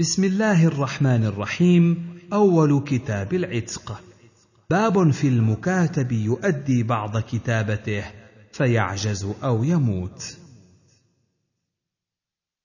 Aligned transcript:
بسم 0.00 0.24
الله 0.24 0.66
الرحمن 0.66 1.24
الرحيم 1.24 2.18
أول 2.32 2.84
كتاب 2.86 3.34
العتق. 3.34 4.00
باب 4.70 5.10
في 5.10 5.28
المكاتب 5.28 6.12
يؤدي 6.12 6.82
بعض 6.82 7.18
كتابته 7.18 8.04
فيعجز 8.52 9.32
أو 9.42 9.64
يموت. 9.64 10.36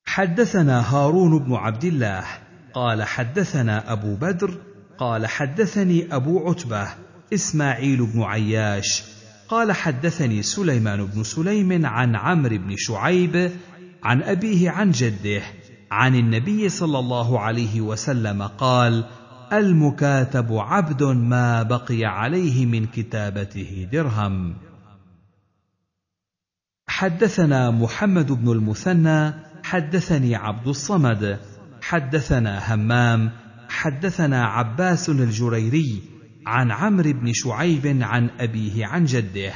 حدثنا 0.05 0.95
هارون 0.95 1.39
بن 1.39 1.53
عبد 1.53 1.85
الله 1.85 2.25
قال 2.73 3.03
حدثنا 3.03 3.91
أبو 3.91 4.15
بدر 4.15 4.57
قال 4.97 5.27
حدثني 5.27 6.15
أبو 6.15 6.49
عتبة 6.49 6.87
إسماعيل 7.33 8.05
بن 8.05 8.21
عياش 8.21 9.03
قال 9.47 9.71
حدثني 9.71 10.43
سليمان 10.43 11.05
بن 11.05 11.23
سليم 11.23 11.85
عن 11.85 12.15
عمرو 12.15 12.57
بن 12.57 12.75
شعيب 12.77 13.51
عن 14.03 14.23
أبيه 14.23 14.69
عن 14.69 14.91
جده 14.91 15.43
عن 15.93 16.15
النبي 16.15 16.69
صلى 16.69 16.99
الله 16.99 17.39
عليه 17.39 17.81
وسلم 17.81 18.43
قال 18.43 19.05
المكاتب 19.53 20.47
عبد 20.51 21.03
ما 21.03 21.63
بقي 21.63 22.05
عليه 22.05 22.65
من 22.65 22.85
كتابته 22.85 23.87
درهم. 23.91 24.55
حدثنا 26.87 27.71
محمد 27.71 28.31
بن 28.31 28.51
المثنى 28.51 29.33
حدثني 29.63 30.35
عبد 30.35 30.67
الصمد 30.67 31.39
حدثنا 31.81 32.73
همام 32.73 33.31
حدثنا 33.69 34.45
عباس 34.45 35.09
الجريري 35.09 36.01
عن 36.45 36.71
عمرو 36.71 37.13
بن 37.13 37.33
شعيب 37.33 37.97
عن 38.01 38.29
أبيه 38.39 38.85
عن 38.85 39.05
جده 39.05 39.53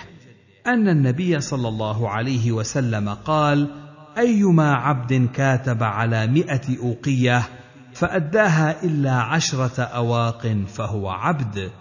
أن 0.67 0.87
النبي 0.89 1.41
صلى 1.41 1.67
الله 1.67 2.09
عليه 2.09 2.51
وسلم 2.51 3.09
قال 3.09 3.86
أيما 4.17 4.73
عبد 4.73 5.29
كاتب 5.33 5.83
على 5.83 6.27
مائه 6.27 6.79
أوقية 6.79 7.49
فأداها 7.93 8.83
إلا 8.83 9.13
عشرة 9.13 9.81
أواق 9.81 10.47
فهو 10.67 11.09
عبد. 11.09 11.71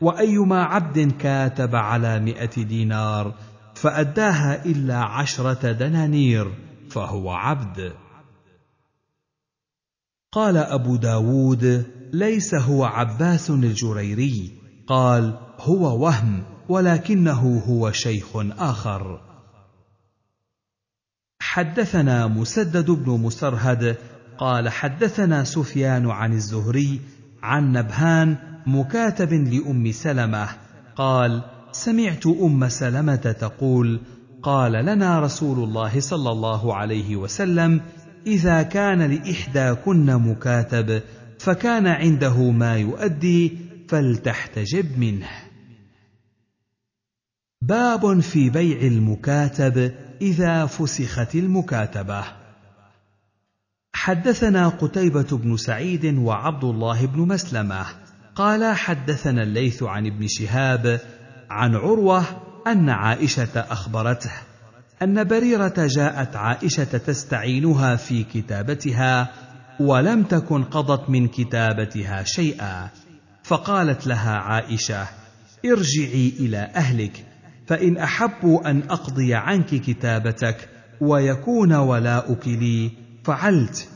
وأيما 0.00 0.62
عبد 0.62 1.12
كاتب 1.18 1.74
على 1.76 2.20
مائه 2.20 2.64
دينار 2.64 3.34
فأداها 3.74 4.64
إلا 4.64 4.96
عشرة 4.96 5.72
دنانير 5.72 6.52
فهو 6.90 7.30
عبد. 7.30 7.92
قال 10.32 10.56
أبو 10.56 10.96
داود 10.96 11.86
ليس 12.12 12.54
هو 12.54 12.84
عباس 12.84 13.50
الجريري. 13.50 14.52
قال 14.86 15.38
هو 15.60 16.04
وهم 16.04 16.42
ولكنه 16.68 17.62
هو 17.68 17.92
شيخ 17.92 18.36
آخر. 18.58 19.29
حدثنا 21.50 22.26
مسدد 22.26 22.90
بن 22.90 23.10
مسرهد 23.12 23.96
قال 24.38 24.68
حدثنا 24.68 25.44
سفيان 25.44 26.10
عن 26.10 26.32
الزهري 26.32 27.00
عن 27.42 27.72
نبهان 27.72 28.36
مكاتب 28.66 29.32
لأم 29.32 29.92
سلمة 29.92 30.48
قال 30.96 31.42
سمعت 31.72 32.26
أم 32.26 32.68
سلمة 32.68 33.34
تقول 33.40 34.00
قال 34.42 34.72
لنا 34.72 35.20
رسول 35.20 35.64
الله 35.68 36.00
صلى 36.00 36.30
الله 36.30 36.74
عليه 36.74 37.16
وسلم 37.16 37.80
إذا 38.26 38.62
كان 38.62 39.02
لإحداكن 39.02 40.06
مكاتب 40.06 41.02
فكان 41.38 41.86
عنده 41.86 42.50
ما 42.50 42.76
يؤدي 42.76 43.58
فلتحتجب 43.88 44.98
منه. 44.98 45.28
باب 47.62 48.20
في 48.20 48.50
بيع 48.50 48.80
المكاتب 48.80 49.92
إذا 50.20 50.66
فسخت 50.66 51.34
المكاتبة. 51.34 52.24
حدثنا 53.92 54.68
قتيبة 54.68 55.38
بن 55.38 55.56
سعيد 55.56 56.04
وعبد 56.04 56.64
الله 56.64 57.06
بن 57.06 57.20
مسلمة. 57.20 57.86
قال 58.34 58.76
حدثنا 58.76 59.42
الليث 59.42 59.82
عن 59.82 60.06
ابن 60.06 60.26
شهاب 60.28 61.00
عن 61.50 61.74
عروة 61.74 62.24
أن 62.66 62.88
عائشة 62.88 63.60
أخبرته 63.70 64.32
أن 65.02 65.24
بريرة 65.24 65.74
جاءت 65.76 66.36
عائشة 66.36 66.84
تستعينها 66.84 67.96
في 67.96 68.24
كتابتها 68.24 69.32
ولم 69.80 70.22
تكن 70.22 70.64
قضت 70.64 71.10
من 71.10 71.28
كتابتها 71.28 72.22
شيئا 72.22 72.88
فقالت 73.42 74.06
لها 74.06 74.36
عائشة 74.36 75.06
ارجعي 75.66 76.32
إلى 76.40 76.58
أهلك 76.58 77.26
فإن 77.70 77.96
احبوا 77.96 78.70
أن 78.70 78.82
أقضي 78.90 79.34
عنك 79.34 79.66
كتابتك 79.66 80.68
ويكون 81.00 81.72
ولاؤك 81.72 82.48
لي 82.48 82.90
فعلت. 83.24 83.88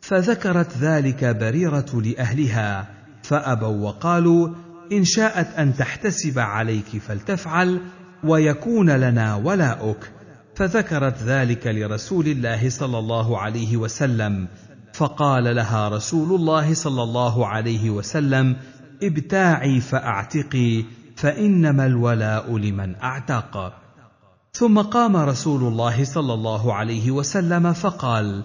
فذكرت 0.00 0.78
ذلك 0.78 1.24
بريرة 1.24 2.02
لأهلها 2.04 2.88
فابوا 3.22 3.86
وقالوا 3.88 4.48
إن 4.92 5.04
شاءت 5.04 5.54
أن 5.58 5.74
تحتسب 5.74 6.38
عليك 6.38 6.86
فلتفعل 6.86 7.80
ويكون 8.24 8.90
لنا 8.90 9.34
ولاؤك. 9.34 10.10
فذكرت 10.54 11.22
ذلك 11.22 11.66
لرسول 11.66 12.26
الله 12.26 12.68
صلى 12.68 12.98
الله 12.98 13.38
عليه 13.38 13.76
وسلم 13.76 14.48
فقال 14.92 15.56
لها 15.56 15.88
رسول 15.88 16.40
الله 16.40 16.74
صلى 16.74 17.02
الله 17.02 17.46
عليه 17.46 17.90
وسلم 17.90 18.56
ابتاعي 19.02 19.80
فأعتقي 19.80 20.84
فإنما 21.22 21.86
الولاء 21.86 22.56
لمن 22.56 22.94
أعتق. 22.94 23.72
ثم 24.52 24.80
قام 24.80 25.16
رسول 25.16 25.62
الله 25.62 26.04
صلى 26.04 26.34
الله 26.34 26.74
عليه 26.74 27.10
وسلم 27.10 27.72
فقال 27.72 28.44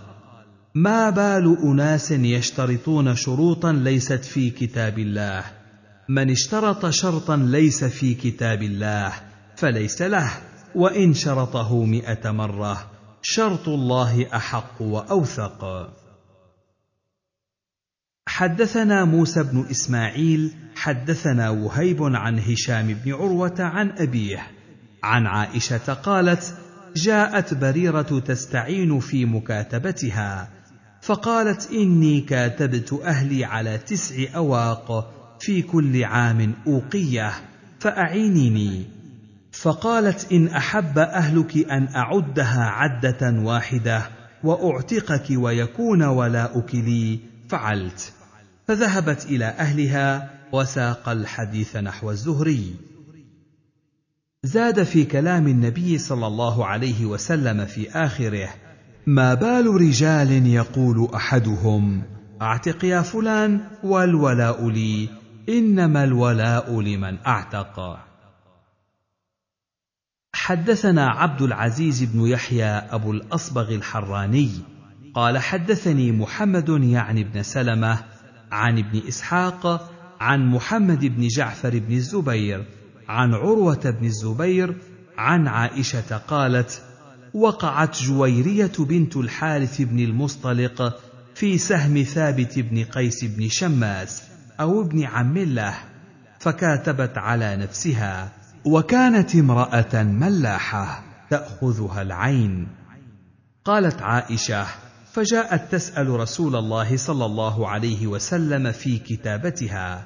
ما 0.76 1.10
بال 1.10 1.58
أناس 1.64 2.12
يشترطون 2.12 3.16
شروطا 3.16 3.72
ليست 3.72 4.26
في 4.26 4.50
كتاب 4.50 5.00
الله؟ 5.00 5.44
من 6.10 6.32
اشترط 6.32 6.86
شرطا 6.86 7.36
ليس 7.36 7.84
في 7.84 8.14
كتاب 8.14 8.62
الله 8.62 9.14
فليس 9.56 10.02
له 10.02 10.32
وإن 10.76 11.14
شرطه 11.14 11.84
مائه 11.84 12.32
مرة 12.32 12.78
شرط 13.22 13.68
الله 13.68 14.28
أحق 14.36 14.82
وأوثق. 14.82 15.90
حدثنا 18.38 19.06
موسى 19.06 19.44
بن 19.44 19.66
إسماعيل 19.72 20.52
حدثنا 20.76 21.50
وهيب 21.50 22.04
عن 22.04 22.40
هشام 22.40 22.88
بن 22.88 23.14
عروة 23.14 23.56
عن 23.60 23.92
أبيه. 23.98 24.48
عن 25.04 25.26
عائشة 25.26 25.94
قالت 25.94 26.54
جاءت 26.96 27.54
بريرة 27.54 28.22
تستعين 28.26 29.00
في 29.00 29.26
مكاتبتها 29.26 30.50
فقالت 31.02 31.72
إني 31.72 32.22
كاتبت 32.22 32.94
أهلي 32.94 33.46
على 33.46 33.78
تسع 33.78 34.16
أواق 34.36 35.14
في 35.40 35.62
كل 35.62 36.04
عام 36.04 36.54
أوقية 36.68 37.32
فأعينيني. 37.80 38.86
فقالت 39.52 40.32
إن 40.32 40.48
أحب 40.48 40.98
أهلك 40.98 41.72
أن 41.72 41.88
أعدها 41.96 42.64
عدة 42.64 43.42
واحدة 43.42 44.10
وأعتقك 44.44 45.26
ويكون 45.32 46.04
ولاؤك 46.04 46.76
لي 46.76 47.20
فعلت. 47.50 48.17
فذهبت 48.68 49.26
إلى 49.26 49.46
أهلها 49.46 50.30
وساق 50.54 51.10
الحديث 51.10 51.76
نحو 51.76 52.12
الزهري. 52.12 52.76
زاد 54.44 54.84
في 54.84 55.06
كلام 55.06 55.48
النبي 55.48 55.98
صلى 55.98 56.28
الله 56.28 56.66
عليه 56.66 57.06
وسلم 57.06 57.66
في 57.66 57.92
آخره 57.92 58.50
ما 59.08 59.34
بال 59.34 59.68
رجال 59.68 60.48
يقول 60.48 61.10
أحدهم 61.16 62.04
اعتق 62.42 62.86
يا 62.86 63.02
فلان 63.02 63.62
والولاء 63.84 64.70
لي 64.70 65.10
إنما 65.50 66.04
الولاء 66.04 66.82
لمن 66.82 67.18
اعتق 67.28 68.00
حدثنا 70.34 71.10
عبد 71.10 71.42
العزيز 71.42 72.04
بن 72.04 72.28
يحيى 72.28 72.66
أبو 72.66 73.12
الأصبغ 73.12 73.76
الحراني 73.76 74.50
قال 75.14 75.38
حدثني 75.38 76.12
محمد 76.12 76.70
يعني 76.70 77.24
بن 77.24 77.44
سلمة 77.44 78.17
عن 78.52 78.78
ابن 78.78 79.08
إسحاق 79.08 79.92
عن 80.20 80.48
محمد 80.48 81.06
بن 81.06 81.28
جعفر 81.28 81.80
بن 81.80 81.94
الزبير 81.96 82.66
عن 83.08 83.34
عروة 83.34 83.90
بن 84.00 84.06
الزبير 84.06 84.78
عن 85.18 85.48
عائشة 85.48 86.18
قالت 86.18 86.82
وقعت 87.34 88.02
جويرية 88.02 88.72
بنت 88.80 89.18
الحارث 89.18 89.82
بن 89.82 90.00
المصطلق 90.00 91.00
في 91.36 91.58
سهم 91.58 92.04
ثابت 92.04 92.60
بن 92.60 92.84
قيس 92.84 93.24
بن 93.24 93.50
شماس 93.50 94.24
أو 94.60 94.82
ابن 94.82 95.04
عم 95.04 95.38
له 95.38 95.74
فكاتبت 96.40 97.18
على 97.18 97.56
نفسها 97.56 98.32
وكانت 98.66 99.36
امرأة 99.36 100.04
ملاحة 100.04 101.04
تأخذها 101.30 102.02
العين. 102.02 102.68
قالت 103.66 104.02
عائشة 104.02 104.66
فجاءت 105.18 105.72
تسأل 105.72 106.10
رسول 106.10 106.56
الله 106.56 106.98
صلى 106.98 107.26
الله 107.26 107.68
عليه 107.68 108.08
وسلم 108.08 108.72
في 108.72 108.98
كتابتها 108.98 110.06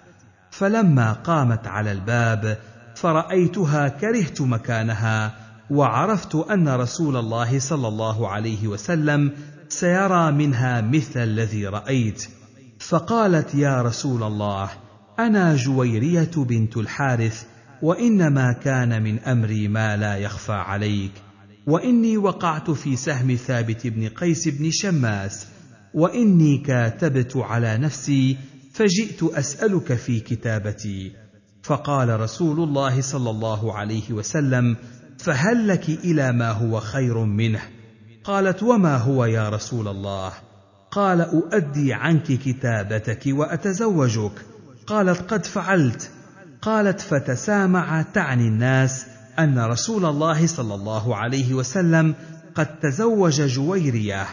فلما 0.52 1.14
قامت 1.14 1.68
على 1.68 1.92
الباب 1.92 2.58
فرأيتها 2.96 3.88
كرهت 3.88 4.42
مكانها 4.42 5.36
وعرفت 5.70 6.36
أن 6.36 6.70
رسول 6.70 7.18
الله 7.18 7.60
صلى 7.60 7.88
الله 7.88 8.28
عليه 8.28 8.68
وسلم 8.68 9.32
سيرى 9.70 10.32
منها 10.32 10.82
مثل 10.82 11.24
الذي 11.24 11.68
رأيت. 11.68 12.28
فقالت 12.80 13.56
يا 13.56 13.82
رسول 13.82 14.24
الله 14.24 14.70
أنا 15.20 15.56
جويرية 15.56 16.32
بنت 16.38 16.78
الحارث 16.78 17.46
وإنما 17.82 18.54
كان 18.54 19.04
من 19.04 19.20
أمري 19.20 19.68
ما 19.68 19.98
لا 19.98 20.18
يخفى 20.18 20.54
عليك. 20.54 21.12
وإني 21.68 22.18
وقعت 22.18 22.72
في 22.72 22.96
سهم 22.96 23.36
ثابت 23.36 23.88
بن 23.88 24.08
قيس 24.08 24.48
بن 24.48 24.72
شماس 24.72 25.48
وإني 25.94 26.58
كاتبت 26.58 27.38
على 27.38 27.78
نفسي 27.78 28.38
فجئت 28.74 29.24
أسألك 29.24 29.94
في 29.94 30.20
كتابتي. 30.20 31.12
فقال 31.64 32.20
رسول 32.20 32.60
الله 32.60 33.02
صلى 33.02 33.30
الله 33.30 33.74
عليه 33.78 34.12
وسلم 34.12 34.76
فهل 35.18 35.68
لك 35.68 35.90
إلى 35.90 36.32
ما 36.32 36.52
هو 36.52 36.80
خير 36.80 37.24
منه؟ 37.24 37.62
قالت 38.24 38.64
وما 38.64 38.98
هو 38.98 39.26
يا 39.26 39.50
رسول 39.50 39.88
الله؟ 39.88 40.32
قال 40.92 41.22
أؤدي 41.22 41.94
عنك 41.94 42.24
كتابتك 42.24 43.24
وأتزوجك. 43.28 44.46
قالت 44.88 45.22
قد 45.34 45.46
فعلت. 45.46 46.12
قالت 46.62 47.02
فتسامع 47.02 48.02
تعني 48.02 48.48
الناس 48.48 49.06
أن 49.40 49.60
رسول 49.60 50.06
الله 50.06 50.48
صلى 50.48 50.76
الله 50.76 51.16
عليه 51.16 51.54
وسلم 51.54 52.16
قد 52.56 52.80
تزوج 52.80 53.42
جويرية 53.42 54.28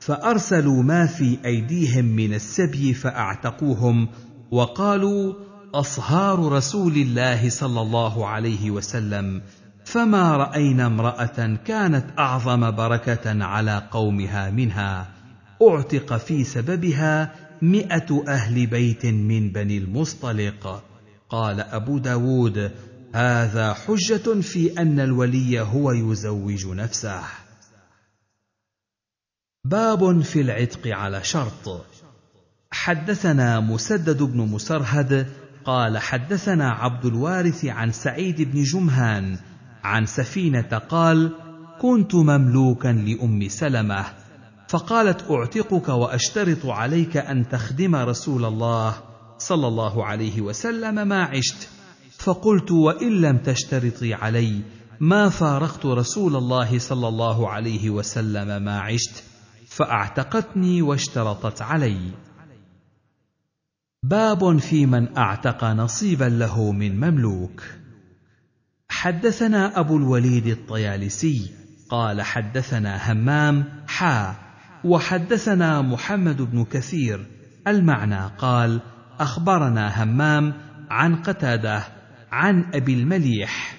فأرسلوا 0.00 0.82
ما 0.82 1.06
في 1.06 1.38
أيديهم 1.44 2.04
من 2.04 2.34
السبي 2.34 2.94
فأعتقوهم 2.94 4.08
وقالوا 4.50 5.34
أصهار 5.74 6.52
رسول 6.52 6.92
الله 6.92 7.50
صلى 7.50 7.80
الله 7.80 8.26
عليه 8.26 8.70
وسلم 8.70 9.42
فما 9.84 10.36
رأينا 10.36 10.86
امرأة 10.86 11.58
كانت 11.64 12.04
أعظم 12.18 12.70
بركة 12.70 13.44
على 13.44 13.82
قومها 13.90 14.50
منها 14.50 15.08
أعتق 15.62 16.16
في 16.16 16.44
سببها 16.44 17.32
مئة 17.62 18.24
أهل 18.28 18.66
بيت 18.66 19.06
من 19.06 19.52
بني 19.52 19.78
المصطلق. 19.78 20.84
قال 21.28 21.60
أبو 21.60 21.98
داود 21.98 22.70
هذا 23.14 23.74
حجة 23.74 24.40
في 24.40 24.78
أن 24.78 25.00
الولي 25.00 25.60
هو 25.60 25.92
يزوج 25.92 26.66
نفسه. 26.66 27.22
باب 29.64 30.20
في 30.20 30.40
العتق 30.40 30.80
على 30.86 31.24
شرط. 31.24 31.86
حدثنا 32.70 33.60
مسدد 33.60 34.22
بن 34.22 34.38
مسرهد 34.38 35.26
قال 35.64 35.98
حدثنا 35.98 36.70
عبد 36.70 37.06
الوارث 37.06 37.64
عن 37.64 37.92
سعيد 37.92 38.42
بن 38.42 38.62
جمهان 38.62 39.38
عن 39.84 40.06
سفينة 40.06 40.78
قال 40.88 41.32
كنت 41.80 42.14
مملوكا 42.14 42.88
لأم 42.88 43.48
سلمة. 43.48 44.04
فقالت 44.68 45.30
أعتقك 45.30 45.88
وأشترط 45.88 46.66
عليك 46.66 47.16
أن 47.16 47.48
تخدم 47.48 47.96
رسول 47.96 48.44
الله 48.44 49.02
صلى 49.38 49.66
الله 49.66 50.04
عليه 50.06 50.40
وسلم 50.40 51.08
ما 51.08 51.24
عشت. 51.24 51.79
فقلت 52.20 52.70
وإن 52.70 53.20
لم 53.20 53.38
تشترطي 53.38 54.14
علي 54.14 54.60
ما 55.00 55.28
فارقت 55.28 55.86
رسول 55.86 56.36
الله 56.36 56.78
صلى 56.78 57.08
الله 57.08 57.48
عليه 57.48 57.90
وسلم 57.90 58.62
ما 58.62 58.80
عشت 58.80 59.24
فأعتقتني 59.68 60.82
واشترطت 60.82 61.62
علي. 61.62 62.10
باب 64.02 64.58
في 64.58 64.86
من 64.86 65.16
أعتق 65.18 65.64
نصيبا 65.64 66.24
له 66.24 66.72
من 66.72 67.00
مملوك. 67.00 67.62
حدثنا 68.88 69.80
أبو 69.80 69.96
الوليد 69.96 70.46
الطيالسي 70.46 71.50
قال 71.90 72.22
حدثنا 72.22 73.12
همام 73.12 73.64
حا 73.86 74.34
وحدثنا 74.84 75.82
محمد 75.82 76.42
بن 76.42 76.64
كثير 76.64 77.26
المعنى 77.66 78.26
قال 78.38 78.80
أخبرنا 79.20 80.02
همام 80.02 80.54
عن 80.90 81.16
قتادة 81.16 81.99
عن 82.30 82.64
أبي 82.74 82.94
المليح. 82.94 83.76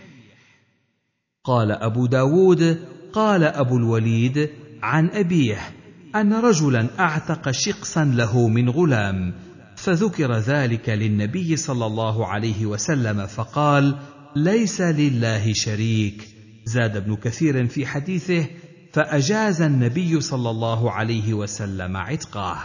قال 1.43 1.71
أبو 1.71 2.05
داود 2.05 2.79
قال 3.13 3.43
أبو 3.43 3.77
الوليد 3.77 4.49
عن 4.83 5.09
أبيه 5.09 5.59
أن 6.15 6.33
رجلا 6.33 6.87
أعتق 6.99 7.51
شقصا 7.51 8.05
له 8.05 8.47
من 8.47 8.69
غلام 8.69 9.33
فذكر 9.75 10.37
ذلك 10.37 10.89
للنبي 10.89 11.55
صلى 11.55 11.85
الله 11.85 12.27
عليه 12.27 12.65
وسلم 12.65 13.27
فقال 13.27 13.99
ليس 14.35 14.81
لله 14.81 15.53
شريك 15.53 16.27
زاد 16.65 16.95
ابن 16.97 17.15
كثير 17.15 17.67
في 17.67 17.85
حديثه 17.85 18.45
فأجاز 18.93 19.61
النبي 19.61 20.21
صلى 20.21 20.49
الله 20.49 20.91
عليه 20.91 21.33
وسلم 21.33 21.97
عتقه 21.97 22.57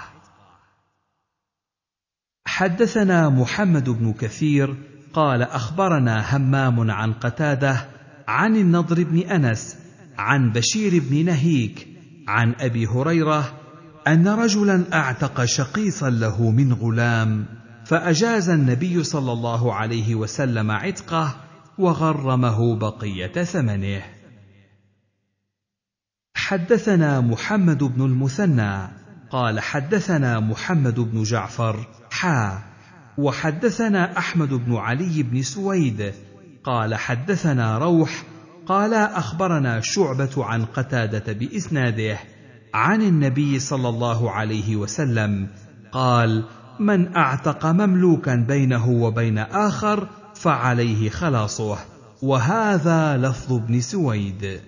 حدثنا 2.47 3.29
محمد 3.29 3.91
بن 3.91 4.12
كثير 4.12 4.77
قال 5.16 5.42
أخبرنا 5.42 6.36
همام 6.36 6.90
عن 6.90 7.12
قتادة 7.12 7.88
عن 8.28 8.56
النضر 8.56 9.04
بن 9.04 9.18
أنس 9.18 9.76
عن 10.18 10.52
بشير 10.52 11.02
بن 11.10 11.24
نهيك 11.24 11.88
عن 12.28 12.54
أبي 12.60 12.86
هريرة 12.86 13.52
أن 14.08 14.28
رجلا 14.28 14.84
أعتق 14.92 15.44
شقيصا 15.44 16.10
له 16.10 16.50
من 16.50 16.72
غلام 16.72 17.46
فأجاز 17.84 18.48
النبي 18.48 19.04
صلى 19.04 19.32
الله 19.32 19.74
عليه 19.74 20.14
وسلم 20.14 20.70
عتقه 20.70 21.36
وغرمه 21.78 22.76
بقية 22.78 23.44
ثمنه. 23.44 24.02
حدثنا 26.34 27.20
محمد 27.20 27.84
بن 27.84 28.04
المثنى 28.04 28.88
قال 29.30 29.60
حدثنا 29.60 30.40
محمد 30.40 31.00
بن 31.00 31.22
جعفر 31.22 31.86
حا 32.10 32.75
وحدثنا 33.18 34.18
أحمد 34.18 34.48
بن 34.48 34.76
علي 34.76 35.22
بن 35.22 35.42
سويد 35.42 36.12
قال 36.64 36.94
حدثنا 36.94 37.78
روح 37.78 38.22
قال 38.66 38.94
أخبرنا 38.94 39.80
شعبة 39.80 40.44
عن 40.44 40.64
قتادة 40.64 41.32
بإسناده 41.32 42.18
عن 42.74 43.02
النبي 43.02 43.58
صلى 43.58 43.88
الله 43.88 44.30
عليه 44.30 44.76
وسلم 44.76 45.48
قال 45.92 46.44
من 46.80 47.16
أعتق 47.16 47.66
مملوكا 47.66 48.34
بينه 48.34 48.88
وبين 48.88 49.38
آخر 49.38 50.08
فعليه 50.34 51.10
خلاصه 51.10 51.78
وهذا 52.22 53.16
لفظ 53.16 53.52
ابن 53.52 53.80
سويد. 53.80 54.60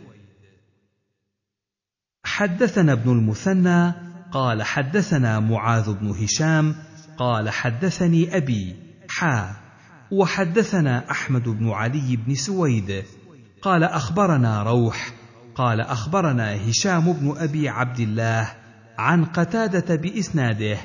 حدثنا 2.24 2.92
ابن 2.92 3.12
المثنى 3.12 3.92
قال 4.32 4.62
حدثنا 4.62 5.40
معاذ 5.40 5.92
بن 5.92 6.10
هشام 6.10 6.74
قال 7.19 7.50
حدثني 7.50 8.37
أبي 8.37 8.77
حا 9.08 9.56
وحدثنا 10.10 11.10
أحمد 11.10 11.48
بن 11.48 11.70
علي 11.70 12.17
بن 12.17 12.34
سويد. 12.34 13.05
قال 13.63 13.84
أخبرنا 13.84 14.63
روح 14.63 15.13
قال 15.55 15.81
أخبرنا 15.81 16.70
هشام 16.70 17.13
بن 17.13 17.34
أبي 17.39 17.69
عبد 17.69 18.01
الله 18.01 18.53
عن 18.98 19.25
قتادة 19.25 19.96
بإسناده 19.96 20.79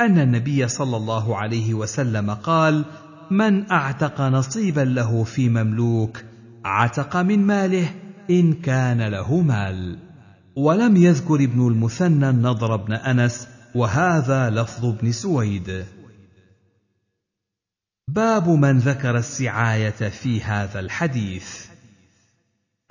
أن 0.00 0.18
النبي 0.18 0.68
صلى 0.68 0.96
الله 0.96 1.36
عليه 1.36 1.74
وسلم 1.74 2.30
قال 2.30 2.84
من 3.30 3.70
أعتق 3.70 4.20
نصيبا 4.20 4.80
له 4.80 5.24
في 5.24 5.48
مملوك 5.48 6.24
عتق 6.64 7.16
من 7.16 7.46
ماله 7.46 7.88
إن 8.30 8.52
كان 8.52 9.02
له 9.02 9.40
مال 9.40 9.98
ولم 10.56 10.96
يذكر 10.96 11.34
ابن 11.34 11.66
المثنى 11.66 12.30
النضر 12.30 12.76
بن 12.76 12.92
أنس 12.92 13.48
وهذا 13.74 14.50
لفظ 14.50 14.84
ابن 14.84 15.12
سويد. 15.12 15.84
باب 18.08 18.48
من 18.48 18.78
ذكر 18.78 19.16
السعاية 19.16 20.08
في 20.08 20.42
هذا 20.42 20.80
الحديث. 20.80 21.66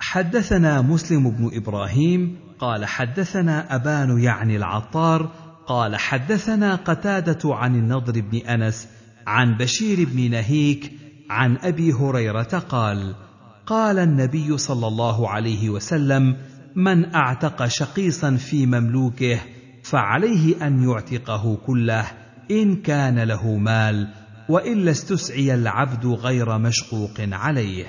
حدثنا 0.00 0.80
مسلم 0.80 1.30
بن 1.30 1.50
إبراهيم 1.56 2.36
قال 2.58 2.84
حدثنا 2.84 3.74
أبان 3.74 4.22
يعني 4.22 4.56
العطار 4.56 5.32
قال 5.66 5.96
حدثنا 5.96 6.74
قتادة 6.74 7.54
عن 7.54 7.74
النضر 7.76 8.20
بن 8.20 8.38
أنس 8.38 8.88
عن 9.26 9.56
بشير 9.56 10.08
بن 10.08 10.30
نهيك 10.30 10.92
عن 11.30 11.56
أبي 11.56 11.92
هريرة 11.92 12.42
قال 12.68 13.14
قال 13.66 13.98
النبي 13.98 14.58
صلى 14.58 14.86
الله 14.86 15.28
عليه 15.28 15.70
وسلم 15.70 16.36
من 16.76 17.14
أعتق 17.14 17.66
شقيصا 17.66 18.36
في 18.36 18.66
مملوكه 18.66 19.40
فعليه 19.82 20.66
أن 20.66 20.82
يعتقه 20.82 21.56
كله 21.66 22.06
إن 22.50 22.82
كان 22.82 23.18
له 23.18 23.56
مال 23.56 24.08
والا 24.48 24.90
استسعي 24.90 25.54
العبد 25.54 26.06
غير 26.06 26.58
مشقوق 26.58 27.14
عليه. 27.18 27.86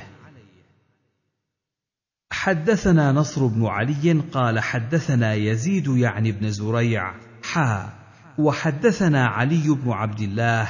حدثنا 2.32 3.12
نصر 3.12 3.48
بن 3.48 3.66
علي 3.66 4.12
قال 4.32 4.60
حدثنا 4.60 5.34
يزيد 5.34 5.88
يعني 5.88 6.32
بن 6.32 6.50
زريع 6.50 7.14
حا. 7.44 8.04
وحدثنا 8.38 9.26
علي 9.26 9.70
بن 9.70 9.92
عبد 9.92 10.20
الله 10.20 10.68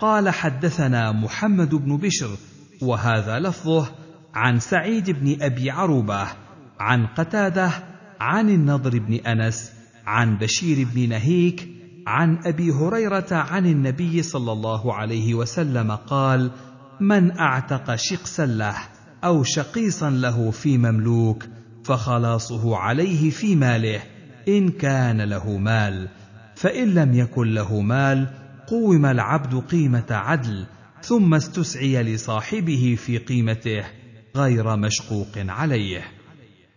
قال 0.00 0.28
حدثنا 0.28 1.12
محمد 1.12 1.74
بن 1.74 1.96
بشر 1.96 2.36
وهذا 2.82 3.38
لفظه 3.38 3.88
عن 4.34 4.58
سعيد 4.58 5.10
بن 5.10 5.42
أبي 5.42 5.70
عروبة 5.70 6.26
عن 6.80 7.06
قتادة 7.06 7.70
عن 8.20 8.50
النضر 8.50 8.98
بن 8.98 9.14
أنس 9.14 9.75
عن 10.06 10.38
بشير 10.38 10.86
بن 10.94 11.08
نهيك 11.08 11.68
عن 12.06 12.38
أبي 12.44 12.70
هريرة 12.70 13.26
عن 13.30 13.66
النبي 13.66 14.22
صلى 14.22 14.52
الله 14.52 14.94
عليه 14.94 15.34
وسلم 15.34 15.92
قال 15.92 16.50
من 17.00 17.38
أعتق 17.38 17.94
شقسا 17.94 18.46
له 18.46 18.76
أو 19.24 19.42
شقيصا 19.42 20.10
له 20.10 20.50
في 20.50 20.78
مملوك 20.78 21.44
فخلاصه 21.84 22.76
عليه 22.76 23.30
في 23.30 23.56
ماله 23.56 24.02
إن 24.48 24.68
كان 24.68 25.20
له 25.20 25.58
مال 25.58 26.08
فإن 26.54 26.94
لم 26.94 27.14
يكن 27.14 27.54
له 27.54 27.80
مال 27.80 28.28
قوم 28.66 29.06
العبد 29.06 29.54
قيمة 29.54 30.06
عدل 30.10 30.66
ثم 31.02 31.34
استسعي 31.34 32.02
لصاحبه 32.02 32.96
في 32.98 33.18
قيمته 33.18 33.84
غير 34.36 34.76
مشقوق 34.76 35.32
عليه. 35.36 36.04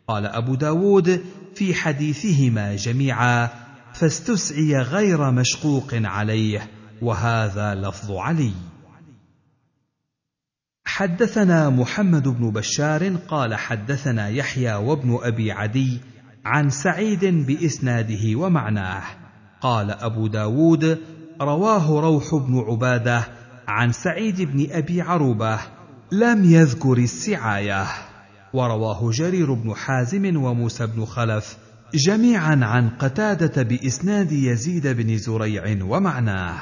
قال 0.07 0.25
أبو 0.25 0.55
داود 0.55 1.21
في 1.59 1.73
حديثهما 1.73 2.75
جميعا 2.75 3.49
فاستسعي 3.93 4.77
غير 4.77 5.31
مشقوق 5.31 5.87
عليه 5.93 6.69
وهذا 7.01 7.75
لفظ 7.75 8.11
علي. 8.11 8.51
حدثنا 10.85 11.69
محمد 11.69 12.27
بن 12.27 12.51
بشار 12.51 13.15
قال 13.27 13.55
حدثنا 13.55 14.29
يحيى 14.29 14.73
وابن 14.73 15.19
أبي 15.21 15.51
عدي 15.51 15.99
عن 16.45 16.69
سعيد 16.69 17.25
بإسناده 17.25 18.35
ومعناه. 18.35 19.03
قال 19.61 19.91
أبو 19.91 20.27
داود 20.27 20.99
رواه 21.41 21.99
روح 22.01 22.35
بن 22.35 22.59
عبادة 22.59 23.27
عن 23.67 23.91
سعيد 23.91 24.41
بن 24.41 24.67
أبي 24.71 25.01
عروبة 25.01 25.59
لم 26.11 26.51
يذكر 26.51 26.97
السعاية. 26.97 28.08
ورواه 28.53 29.11
جرير 29.11 29.53
بن 29.53 29.75
حازم 29.75 30.43
وموسى 30.43 30.87
بن 30.87 31.05
خلف 31.05 31.57
جميعا 31.93 32.59
عن 32.61 32.89
قتادة 32.89 33.63
بإسناد 33.63 34.31
يزيد 34.31 34.87
بن 34.87 35.17
زريع 35.17 35.83
ومعناه 35.83 36.59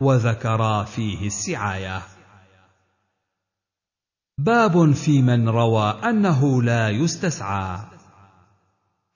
وذكرا 0.00 0.84
فيه 0.84 1.26
السعاية. 1.26 2.02
باب 4.38 4.92
في 4.92 5.22
من 5.22 5.48
روى 5.48 6.00
أنه 6.04 6.62
لا 6.62 6.90
يستسعى. 6.90 7.78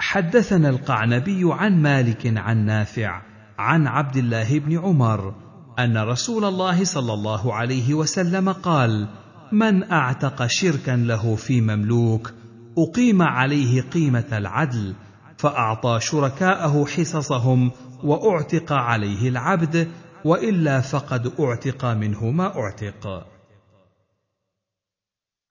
حدثنا 0.01 0.69
القعنبي 0.69 1.43
عن 1.45 1.83
مالك 1.83 2.37
عن 2.37 2.67
نافع 2.67 3.23
عن 3.59 3.87
عبد 3.87 4.17
الله 4.17 4.59
بن 4.59 4.79
عمر 4.79 5.35
أن 5.79 5.99
رسول 5.99 6.45
الله 6.45 6.85
صلى 6.85 7.13
الله 7.13 7.55
عليه 7.55 7.95
وسلم 7.95 8.53
قال 8.53 9.09
من 9.52 9.90
أعتق 9.90 10.47
شركا 10.47 10.97
له 10.97 11.37
في 11.37 11.61
مملوك 11.61 12.33
أقيم 12.78 13.23
عليه 13.23 13.83
قيمة 13.83 14.28
العدل 14.33 14.95
فأعطى 15.38 15.99
شركاءه 16.00 16.85
حصصهم 16.85 17.71
وأعتق 18.05 18.73
عليه 18.73 19.28
العبد 19.28 19.88
وإلا 20.25 20.81
فقد 20.81 21.33
أعتق 21.40 21.85
منه 21.85 22.31
ما 22.31 22.57
أعتق. 22.57 23.26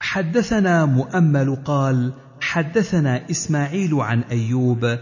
حدثنا 0.01 0.85
مؤمل 0.85 1.55
قال 1.65 2.13
حدثنا 2.41 3.29
إسماعيل 3.31 3.95
عن 3.95 4.21
أيوب 4.21 4.97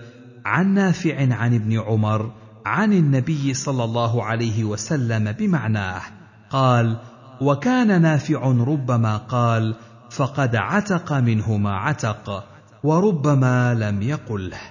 عن 0.45 0.73
نافع 0.73 1.33
عن 1.33 1.55
ابن 1.55 1.79
عمر 1.79 2.31
عن 2.65 2.93
النبي 2.93 3.53
صلى 3.53 3.83
الله 3.83 4.23
عليه 4.23 4.63
وسلم 4.63 5.31
بمعناه 5.31 6.01
قال 6.49 6.97
وكان 7.41 8.01
نافع 8.01 8.47
ربما 8.47 9.17
قال 9.17 9.75
فقد 10.09 10.55
عتق 10.55 11.13
منه 11.13 11.57
ما 11.57 11.77
عتق 11.77 12.47
وربما 12.83 13.73
لم 13.73 14.01
يقله 14.01 14.61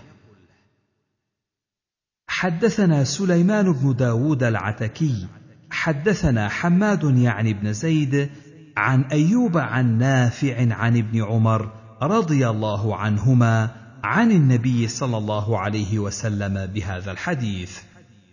حدثنا 2.26 3.04
سليمان 3.04 3.73
بن 3.73 3.97
داود 3.97 4.42
العتكي 4.42 5.26
حدثنا 5.71 6.49
حماد 6.49 7.04
يعني 7.18 7.52
بن 7.52 7.73
زيد 7.73 8.30
عن 8.76 9.02
أيوب 9.02 9.59
عن 9.59 9.99
نافع 9.99 10.75
عن 10.75 10.97
ابن 10.97 11.25
عمر 11.25 11.73
رضي 12.02 12.49
الله 12.49 12.97
عنهما 12.97 13.71
عن 14.04 14.30
النبي 14.30 14.88
صلى 14.88 15.16
الله 15.16 15.59
عليه 15.59 15.99
وسلم 15.99 16.66
بهذا 16.66 17.11
الحديث. 17.12 17.78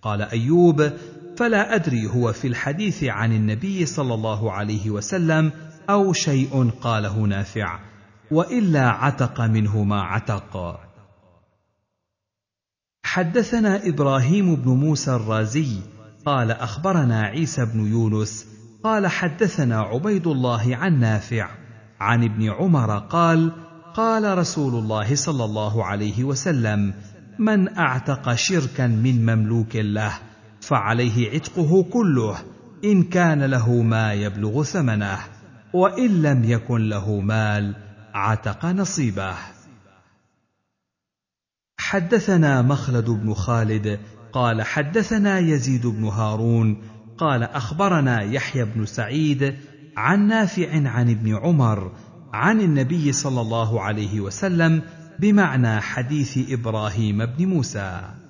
قال 0.02 0.22
أيوب 0.22 0.92
فلا 1.42 1.76
أدري 1.76 2.08
هو 2.08 2.34
في 2.34 2.48
الحديث 2.48 3.04
عن 3.04 3.32
النبي 3.34 3.86
صلى 3.86 4.14
الله 4.14 4.52
عليه 4.52 4.90
وسلم 4.90 5.52
أو 5.90 6.14
شيء 6.14 6.70
قاله 6.82 7.20
نافع 7.20 7.80
وإلا 8.32 8.90
عتق 8.90 9.42
منه 9.42 9.84
ما 9.84 10.02
عتق. 10.02 10.80
حدثنا 13.04 13.88
إبراهيم 13.88 14.56
بن 14.56 14.72
موسى 14.72 15.12
الرازي 15.12 15.80
قال 16.26 16.52
أخبرنا 16.52 17.22
عيسى 17.22 17.66
بن 17.66 17.80
يونس 17.88 18.48
قال 18.84 19.08
حدثنا 19.08 19.82
عبيد 19.82 20.28
الله 20.28 20.76
عن 20.76 21.00
نافع 21.00 21.50
عن 22.00 22.24
ابن 22.24 22.50
عمر 22.50 23.00
قال 23.00 23.52
قال 23.94 24.38
رسول 24.38 24.74
الله 24.74 25.16
صلى 25.16 25.46
الله 25.46 25.86
عليه 25.86 26.24
وسلم 26.24 26.94
من 27.40 27.78
أعتق 27.78 28.34
شركا 28.34 28.88
من 28.88 29.26
مملوك 29.26 29.76
له 29.76 30.31
فعليه 30.62 31.32
عتقه 31.32 31.84
كله 31.84 32.38
إن 32.84 33.04
كان 33.04 33.44
له 33.44 33.82
ما 33.82 34.14
يبلغ 34.14 34.64
ثمنه 34.64 35.20
وإن 35.74 36.22
لم 36.22 36.44
يكن 36.44 36.90
له 36.90 37.20
مال 37.20 37.76
عتق 38.14 38.66
نصيبه. 38.66 39.36
حدثنا 41.78 42.62
مخلد 42.62 43.10
بن 43.10 43.34
خالد 43.34 44.00
قال 44.34 44.62
حدثنا 44.62 45.40
يزيد 45.40 45.88
بن 45.88 46.04
هارون 46.04 46.82
قال 47.18 47.44
أخبرنا 47.44 48.22
يحيى 48.22 48.66
بن 48.66 48.86
سعيد 48.86 49.56
عن 49.98 50.28
نافع 50.28 50.90
عن 50.90 51.10
ابن 51.10 51.36
عمر 51.36 51.92
عن 52.34 52.62
النبي 52.62 53.12
صلى 53.12 53.42
الله 53.42 53.82
عليه 53.82 54.20
وسلم 54.20 54.82
بمعنى 55.20 55.82
حديث 55.82 56.52
إبراهيم 56.52 57.26
بن 57.26 57.46
موسى. 57.46 58.21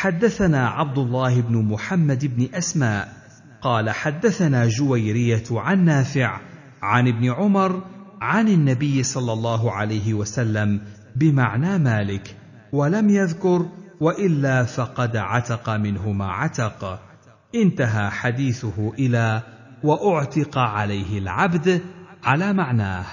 حدثنا 0.00 0.68
عبد 0.68 0.98
الله 0.98 1.40
بن 1.40 1.64
محمد 1.64 2.36
بن 2.36 2.54
أسماء 2.54 3.12
قال 3.62 3.90
حدثنا 3.90 4.68
جويرية 4.68 5.44
عن 5.50 5.84
نافع 5.84 6.40
عن 6.82 7.08
ابن 7.08 7.30
عمر 7.30 7.82
عن 8.20 8.48
النبي 8.48 9.02
صلى 9.02 9.32
الله 9.32 9.72
عليه 9.72 10.14
وسلم 10.14 10.80
بمعنى 11.16 11.78
مالك 11.78 12.36
ولم 12.72 13.10
يذكر 13.10 13.68
وإلا 14.00 14.64
فقد 14.64 15.16
عتق 15.16 15.70
منه 15.70 16.12
ما 16.12 16.26
عتق. 16.26 17.00
انتهى 17.54 18.10
حديثه 18.10 18.92
إلى 18.98 19.42
وأعتق 19.82 20.58
عليه 20.58 21.18
العبد 21.18 21.82
على 22.24 22.52
معناه. 22.52 23.06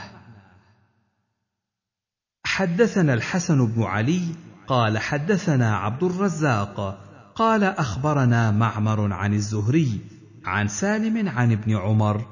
حدثنا 2.46 3.14
الحسن 3.14 3.68
بن 3.68 3.84
علي 3.84 4.22
قال 4.68 4.98
حدثنا 4.98 5.78
عبد 5.78 6.04
الرزاق 6.04 7.04
قال 7.36 7.64
أخبرنا 7.64 8.52
معمر 8.52 9.14
عن 9.14 9.34
الزهري 9.34 10.02
عن 10.46 10.68
سالم 10.68 11.30
عن 11.30 11.52
ابن 11.52 11.76
عمر 11.76 12.26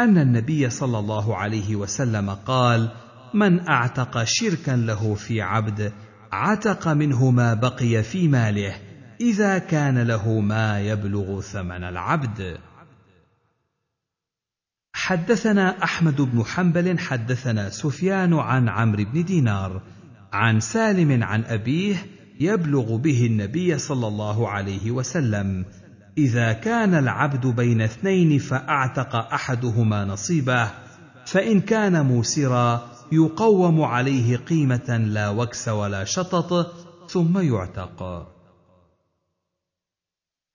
أن 0.00 0.18
النبي 0.18 0.70
صلى 0.70 0.98
الله 0.98 1.36
عليه 1.36 1.76
وسلم 1.76 2.30
قال 2.30 2.90
من 3.34 3.68
أعتق 3.68 4.24
شركا 4.24 4.70
له 4.70 5.14
في 5.14 5.42
عبد 5.42 5.92
عتق 6.32 6.88
منه 6.88 7.30
ما 7.30 7.54
بقي 7.54 8.02
في 8.02 8.28
ماله 8.28 8.74
إذا 9.20 9.58
كان 9.58 10.02
له 10.02 10.40
ما 10.40 10.80
يبلغ 10.80 11.40
ثمن 11.40 11.84
العبد. 11.84 12.58
حدثنا 14.94 15.84
أحمد 15.84 16.20
بن 16.20 16.44
حنبل 16.44 16.98
حدثنا 16.98 17.70
سفيان 17.70 18.34
عن 18.34 18.68
عمرو 18.68 19.04
بن 19.04 19.24
دينار 19.24 19.82
عن 20.32 20.60
سالم 20.60 21.22
عن 21.22 21.44
أبيه 21.44 22.06
يبلغ 22.40 22.96
به 22.96 23.26
النبي 23.26 23.78
صلى 23.78 24.06
الله 24.06 24.48
عليه 24.48 24.90
وسلم 24.90 25.64
إذا 26.18 26.52
كان 26.52 26.94
العبد 26.94 27.46
بين 27.46 27.80
اثنين 27.80 28.38
فأعتق 28.38 29.16
أحدهما 29.16 30.04
نصيبه 30.04 30.70
فإن 31.26 31.60
كان 31.60 32.06
موسرا 32.06 32.92
يقوم 33.12 33.82
عليه 33.82 34.36
قيمة 34.36 34.96
لا 34.96 35.28
وكس 35.28 35.68
ولا 35.68 36.04
شطط 36.04 36.72
ثم 37.08 37.38
يعتق. 37.38 38.28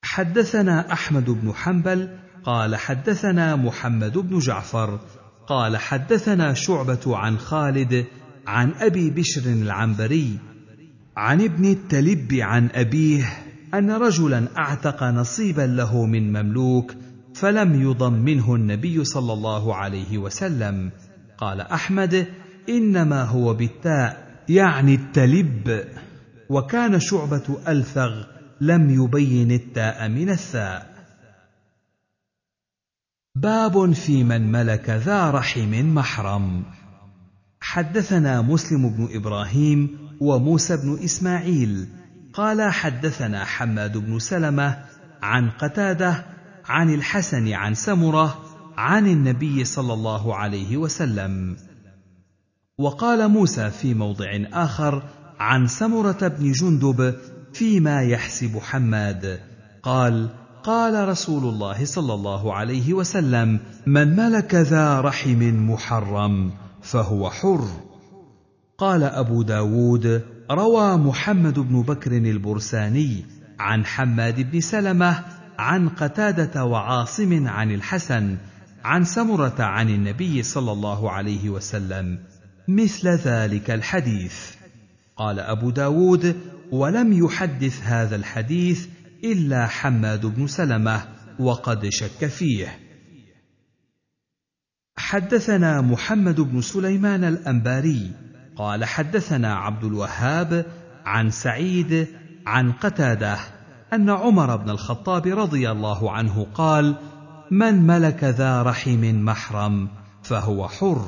حدثنا 0.03 0.93
أحمد 0.93 1.29
بن 1.29 1.53
حنبل 1.53 2.19
قال 2.43 2.75
حدثنا 2.75 3.55
محمد 3.55 4.17
بن 4.17 4.39
جعفر 4.39 4.99
قال 5.47 5.77
حدثنا 5.77 6.53
شعبة 6.53 7.17
عن 7.17 7.37
خالد 7.37 8.05
عن 8.47 8.71
أبي 8.71 9.09
بشر 9.09 9.41
العنبري 9.51 10.39
عن 11.17 11.41
ابن 11.41 11.65
التلب 11.65 12.33
عن 12.33 12.69
أبيه 12.73 13.25
أن 13.73 13.91
رجلا 13.91 14.57
أعتق 14.57 15.03
نصيبا 15.03 15.61
له 15.61 16.05
من 16.05 16.33
مملوك 16.33 16.93
فلم 17.35 17.81
يضمنه 17.81 18.55
النبي 18.55 19.03
صلى 19.03 19.33
الله 19.33 19.75
عليه 19.75 20.17
وسلم. 20.17 20.91
قال 21.37 21.61
أحمد 21.61 22.27
إنما 22.69 23.23
هو 23.23 23.53
بالتاء 23.53 24.41
يعني 24.49 24.95
التلب. 24.95 25.85
وكان 26.49 26.99
شعبة 26.99 27.57
ألثغ 27.67 28.23
لم 28.61 28.89
يبين 28.89 29.51
التاء 29.51 30.09
من 30.09 30.29
الثاء. 30.29 30.97
باب 33.35 33.91
في 33.91 34.23
من 34.23 34.51
ملك 34.51 34.89
ذا 34.89 35.31
رحم 35.31 35.93
محرم. 35.95 36.63
حدثنا 37.67 38.41
مسلم 38.41 38.89
بن 38.89 39.07
إبراهيم 39.11 39.97
وموسى 40.21 40.77
بن 40.77 40.99
إسماعيل. 41.03 41.87
قال 42.33 42.71
حدثنا 42.71 43.45
حماد 43.45 43.97
بن 43.97 44.19
سلمة 44.19 44.77
عن 45.21 45.49
قتادة 45.49 46.25
عن 46.65 46.93
الحسن 46.93 47.53
عن 47.53 47.73
سمرة 47.73 48.37
عن 48.77 49.07
النبي 49.07 49.65
صلى 49.65 49.93
الله 49.93 50.35
عليه 50.35 50.77
وسلم. 50.77 51.57
وقال 52.77 53.27
موسى 53.27 53.69
في 53.69 53.93
موضع 53.93 54.39
آخر 54.53 55.03
عن 55.39 55.67
سمرة 55.67 56.27
بن 56.27 56.51
جندب 56.51 57.15
فيما 57.53 58.01
يحسب 58.01 58.59
حماد. 58.59 59.39
قال 59.83 60.29
قال 60.63 61.09
رسول 61.09 61.43
الله 61.43 61.85
صلى 61.85 62.13
الله 62.13 62.53
عليه 62.53 62.93
وسلم 62.93 63.59
من 63.87 64.15
ملك 64.15 64.55
ذا 64.55 65.01
رحم 65.01 65.71
محرم 65.71 66.66
فهو 66.91 67.29
حر. 67.29 67.67
قال 68.77 69.03
أبو 69.03 69.41
داود 69.41 70.23
روى 70.51 70.97
محمد 70.97 71.59
بن 71.59 71.81
بكر 71.81 72.11
البرساني 72.11 73.25
عن 73.59 73.85
حماد 73.85 74.51
بن 74.51 74.59
سلمة 74.59 75.25
عن 75.59 75.89
قتادة 75.89 76.65
وعاصم 76.65 77.47
عن 77.47 77.71
الحسن 77.71 78.37
عن 78.83 79.03
سمرة 79.03 79.55
عن 79.59 79.89
النبي 79.89 80.43
صلى 80.43 80.71
الله 80.71 81.11
عليه 81.11 81.49
وسلم 81.49 82.19
مثل 82.67 83.07
ذلك 83.07 83.71
الحديث. 83.71 84.35
قال 85.17 85.39
أبو 85.39 85.69
داود 85.69 86.35
ولم 86.71 87.13
يحدث 87.13 87.83
هذا 87.83 88.15
الحديث 88.15 88.87
إلا 89.23 89.67
حماد 89.67 90.25
بن 90.25 90.47
سلمة 90.47 91.03
وقد 91.39 91.89
شك 91.89 92.27
فيه. 92.27 92.86
حدثنا 95.07 95.81
محمد 95.81 96.41
بن 96.41 96.61
سليمان 96.61 97.23
الأنباري 97.23 98.11
قال 98.55 98.85
حدثنا 98.85 99.55
عبد 99.55 99.83
الوهاب 99.83 100.65
عن 101.05 101.29
سعيد 101.29 102.07
عن 102.47 102.71
قتادة 102.71 103.37
أن 103.93 104.09
عمر 104.09 104.55
بن 104.55 104.69
الخطاب 104.69 105.27
رضي 105.27 105.71
الله 105.71 106.11
عنه 106.11 106.47
قال 106.53 106.95
من 107.51 107.87
ملك 107.87 108.23
ذا 108.23 108.61
رحم 108.61 109.25
محرم 109.25 109.89
فهو 110.23 110.67
حر. 110.67 111.05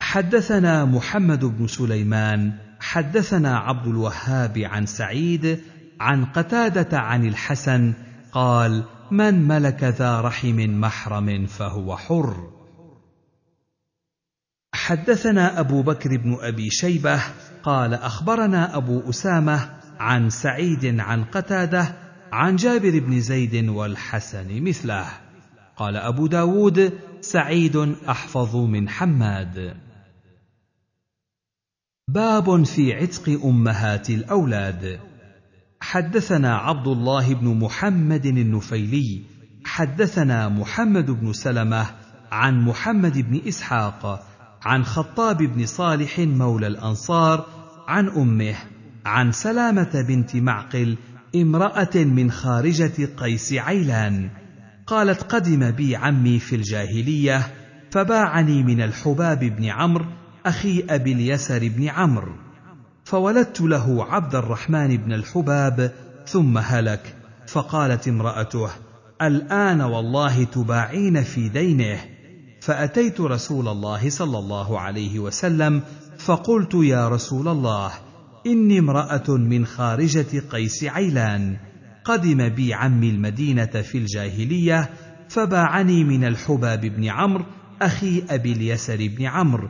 حدثنا 0.00 0.84
محمد 0.84 1.44
بن 1.44 1.66
سليمان 1.66 2.52
حدثنا 2.80 3.58
عبد 3.58 3.86
الوهاب 3.86 4.58
عن 4.58 4.86
سعيد 4.86 5.60
عن 6.00 6.24
قتادة 6.24 6.98
عن 6.98 7.24
الحسن 7.24 7.92
قال 8.32 8.84
من 9.10 9.48
ملك 9.48 9.84
ذا 9.84 10.20
رحم 10.20 10.80
محرم 10.80 11.46
فهو 11.46 11.96
حر. 11.96 12.50
حدثنا 14.74 15.60
أبو 15.60 15.82
بكر 15.82 16.16
بن 16.16 16.38
أبي 16.40 16.70
شيبة 16.70 17.22
قال 17.62 17.94
أخبرنا 17.94 18.76
أبو 18.76 19.10
أسامة 19.10 19.70
عن 19.98 20.30
سعيد 20.30 21.00
عن 21.00 21.24
قتادة 21.24 21.94
عن 22.32 22.56
جابر 22.56 22.98
بن 22.98 23.20
زيد 23.20 23.68
والحسن 23.68 24.62
مثله. 24.62 25.06
قال 25.76 25.96
أبو 25.96 26.26
داود 26.26 26.98
سعيد 27.20 27.76
أحفظ 28.08 28.56
من 28.56 28.88
حماد. 28.88 29.76
باب 32.08 32.64
في 32.64 32.94
عتق 32.94 33.40
أمهات 33.44 34.10
الأولاد. 34.10 35.11
حدثنا 35.82 36.56
عبد 36.56 36.86
الله 36.86 37.34
بن 37.34 37.58
محمد 37.58 38.26
النفيلي 38.26 39.22
حدثنا 39.64 40.48
محمد 40.48 41.10
بن 41.10 41.32
سلمة 41.32 41.86
عن 42.32 42.64
محمد 42.64 43.18
بن 43.18 43.40
إسحاق 43.48 44.26
عن 44.62 44.84
خطاب 44.84 45.36
بن 45.36 45.66
صالح 45.66 46.18
مولى 46.18 46.66
الأنصار 46.66 47.46
عن 47.88 48.08
أمه 48.08 48.54
عن 49.06 49.32
سلامة 49.32 50.04
بنت 50.08 50.36
معقل 50.36 50.96
امرأة 51.36 51.94
من 51.94 52.30
خارجة 52.30 53.08
قيس 53.16 53.52
عيلان. 53.52 54.30
قالت 54.86 55.22
قدم 55.22 55.70
بي 55.70 55.96
عمي 55.96 56.38
في 56.38 56.56
الجاهلية 56.56 57.46
فباعني 57.90 58.62
من 58.62 58.82
الحباب 58.82 59.38
بن 59.38 59.64
عمرو 59.64 60.06
أخي 60.46 60.84
أبي 60.90 61.12
اليسر 61.12 61.68
بن 61.68 61.88
عمرو. 61.88 62.51
فولدت 63.12 63.60
له 63.60 64.04
عبد 64.04 64.34
الرحمن 64.34 64.96
بن 64.96 65.12
الحباب 65.12 65.92
ثم 66.26 66.58
هلك. 66.58 67.16
فقالت 67.46 68.08
امرأته 68.08 68.70
الآن 69.22 69.80
والله 69.80 70.44
تباعين 70.44 71.22
في 71.22 71.48
دينه. 71.48 72.00
فأتيت 72.60 73.20
رسول 73.20 73.68
الله 73.68 74.10
صلى 74.10 74.38
الله 74.38 74.80
عليه 74.80 75.18
وسلم 75.18 75.82
فقلت 76.18 76.74
يا 76.74 77.08
رسول 77.08 77.48
الله 77.48 77.92
إني 78.46 78.78
امرأة 78.78 79.30
من 79.30 79.66
خارجة 79.66 80.38
قيس 80.50 80.84
عيلان. 80.84 81.56
قدم 82.04 82.48
بي 82.48 82.74
عمي 82.74 83.10
المدينة 83.10 83.66
في 83.66 83.98
الجاهلية 83.98 84.90
فباعني 85.28 86.04
من 86.04 86.24
الحباب 86.24 86.80
بن 86.80 87.04
عمرو 87.04 87.44
أخي 87.82 88.22
أبي 88.30 88.52
اليسر 88.52 89.08
بن 89.16 89.24
عمرو. 89.24 89.68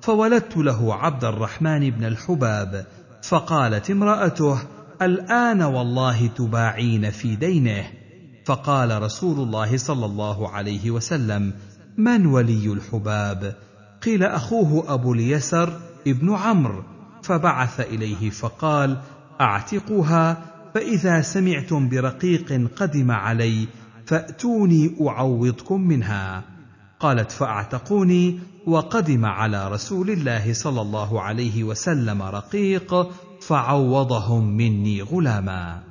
فولدت 0.00 0.56
له 0.56 0.94
عبد 0.94 1.24
الرحمن 1.24 1.90
بن 1.90 2.04
الحباب 2.04 2.86
فقالت 3.22 3.90
امرأته 3.90 4.58
الآن 5.02 5.62
والله 5.62 6.26
تباعين 6.26 7.10
في 7.10 7.36
دينه. 7.36 7.84
فقال 8.46 9.02
رسول 9.02 9.38
الله 9.38 9.76
صلى 9.76 10.06
الله 10.06 10.48
عليه 10.48 10.90
وسلم 10.90 11.52
من 11.96 12.26
ولي 12.26 12.72
الحباب؟ 12.72 13.56
قيل 14.02 14.22
أخوه 14.22 14.94
أبو 14.94 15.12
اليسر 15.12 15.80
ابن 16.06 16.34
عمرو. 16.34 16.82
فبعث 17.22 17.80
إليه 17.80 18.30
فقال 18.30 18.98
أعتقوها 19.40 20.42
فإذا 20.74 21.22
سمعتم 21.22 21.88
برقيق 21.88 22.70
قدم 22.76 23.10
علي 23.10 23.68
فأتوني 24.06 24.96
أعوضكم 25.08 25.80
منها. 25.80 26.44
قالت 27.00 27.30
فأعتقوني 27.30 28.40
وقدم 28.66 29.24
على 29.24 29.68
رسول 29.68 30.10
الله 30.10 30.52
صلى 30.52 30.80
الله 30.80 31.20
عليه 31.22 31.64
وسلم 31.64 32.22
رقيق 32.22 33.10
فعوضهم 33.40 34.56
مني 34.56 35.02
غلاما. 35.02 35.82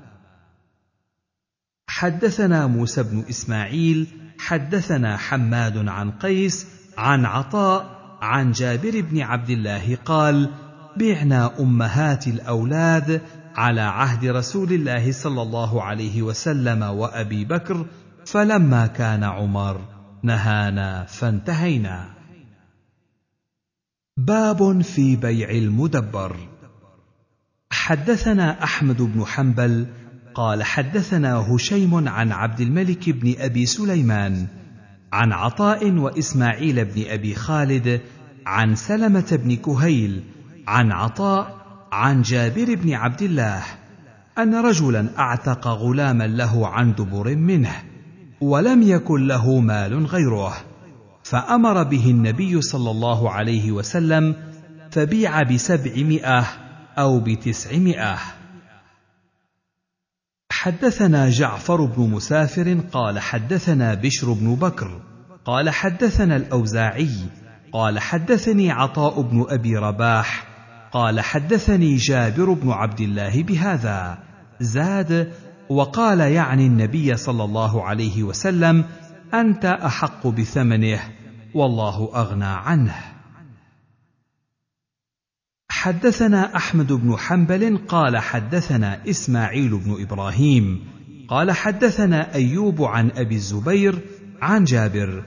حدثنا 1.88 2.68
موسى 2.68 3.04
بن 3.04 3.24
إسماعيل 3.30 4.08
حدثنا 4.40 5.18
حماد 5.18 5.88
عن 5.88 6.12
قيس 6.12 6.68
عن 6.98 7.26
عطاء 7.26 8.00
عن 8.22 8.52
جابر 8.52 9.02
بن 9.02 9.22
عبد 9.22 9.50
الله 9.50 9.98
قال 10.06 10.50
بعنا 10.98 11.60
أمهات 11.60 12.28
الأولاد 12.28 13.22
على 13.56 13.82
عهد 13.82 14.26
رسول 14.26 14.74
الله 14.74 15.12
صلى 15.12 15.42
الله 15.42 15.84
عليه 15.84 16.22
وسلم 16.22 16.84
وأبي 16.84 17.46
بكر 17.46 17.86
فلما 18.26 18.88
كان 18.88 19.24
عمر 19.24 19.82
نهانا 20.24 21.06
فانتهينا. 21.06 22.19
باب 24.28 24.82
في 24.82 25.16
بيع 25.16 25.50
المدبر. 25.50 26.36
حدثنا 27.72 28.64
أحمد 28.64 29.02
بن 29.02 29.26
حنبل 29.26 29.88
قال 30.36 30.64
حدثنا 30.64 31.36
هشيم 31.36 32.08
عن 32.08 32.32
عبد 32.32 32.62
الملك 32.62 33.10
بن 33.10 33.34
أبي 33.40 33.66
سليمان 33.66 34.48
عن 35.14 35.32
عطاء 35.32 35.92
وإسماعيل 35.92 36.86
بن 36.86 37.04
أبي 37.08 37.36
خالد 37.36 38.02
عن 38.46 38.76
سلمة 38.76 39.40
بن 39.44 39.56
كهيل 39.56 40.24
عن 40.68 40.92
عطاء 40.92 41.66
عن 41.92 42.22
جابر 42.22 42.76
بن 42.76 42.94
عبد 42.94 43.22
الله 43.22 43.64
أن 44.38 44.56
رجلا 44.56 45.20
أعتق 45.20 45.68
غلاما 45.68 46.28
له 46.28 46.68
عن 46.68 46.94
دبر 46.94 47.36
منه 47.36 47.76
ولم 48.42 48.82
يكن 48.82 49.28
له 49.28 49.60
مال 49.60 50.06
غيره. 50.06 50.69
فأمر 51.24 51.84
به 51.84 52.10
النبي 52.10 52.62
صلى 52.62 52.92
الله 52.92 53.32
عليه 53.32 53.72
وسلم 53.72 54.36
فبيع 54.92 55.44
بسبعمائة 55.44 56.46
أو 56.98 57.20
بتسعمائة. 57.20 58.18
حدثنا 60.52 61.30
جعفر 61.30 61.86
بن 61.86 62.10
مسافر 62.10 62.80
قال 62.92 63.20
حدثنا 63.20 63.94
بشر 63.94 64.34
بن 64.34 64.56
بكر 64.56 65.02
قال 65.46 65.70
حدثنا 65.70 66.36
الأوزاعي 66.36 67.16
قال 67.74 68.00
حدثني 68.00 68.72
عطاء 68.72 69.22
بن 69.22 69.46
أبي 69.50 69.78
رباح 69.78 70.48
قال 70.92 71.20
حدثني 71.20 71.96
جابر 71.96 72.54
بن 72.54 72.72
عبد 72.72 73.02
الله 73.02 73.44
بهذا. 73.44 74.18
زاد 74.60 75.34
وقال 75.70 76.20
يعني 76.20 76.68
النبي 76.68 77.18
صلى 77.18 77.44
الله 77.44 77.84
عليه 77.84 78.24
وسلم 78.24 78.86
أنت 79.34 79.66
أحق 79.66 80.28
بثمنه 80.28 81.00
والله 81.54 82.12
أغنى 82.16 82.46
عنه. 82.46 82.96
حدثنا 85.70 86.56
أحمد 86.56 86.94
بن 86.94 87.18
حنبل 87.18 87.78
قال 87.88 88.18
حدثنا 88.18 89.10
إسماعيل 89.10 89.78
بن 89.78 90.02
إبراهيم 90.02 90.84
قال 91.28 91.52
حدثنا 91.52 92.34
أيوب 92.36 92.82
عن 92.82 93.12
أبي 93.12 93.36
الزبير 93.36 94.00
عن 94.42 94.64
جابر 94.64 95.24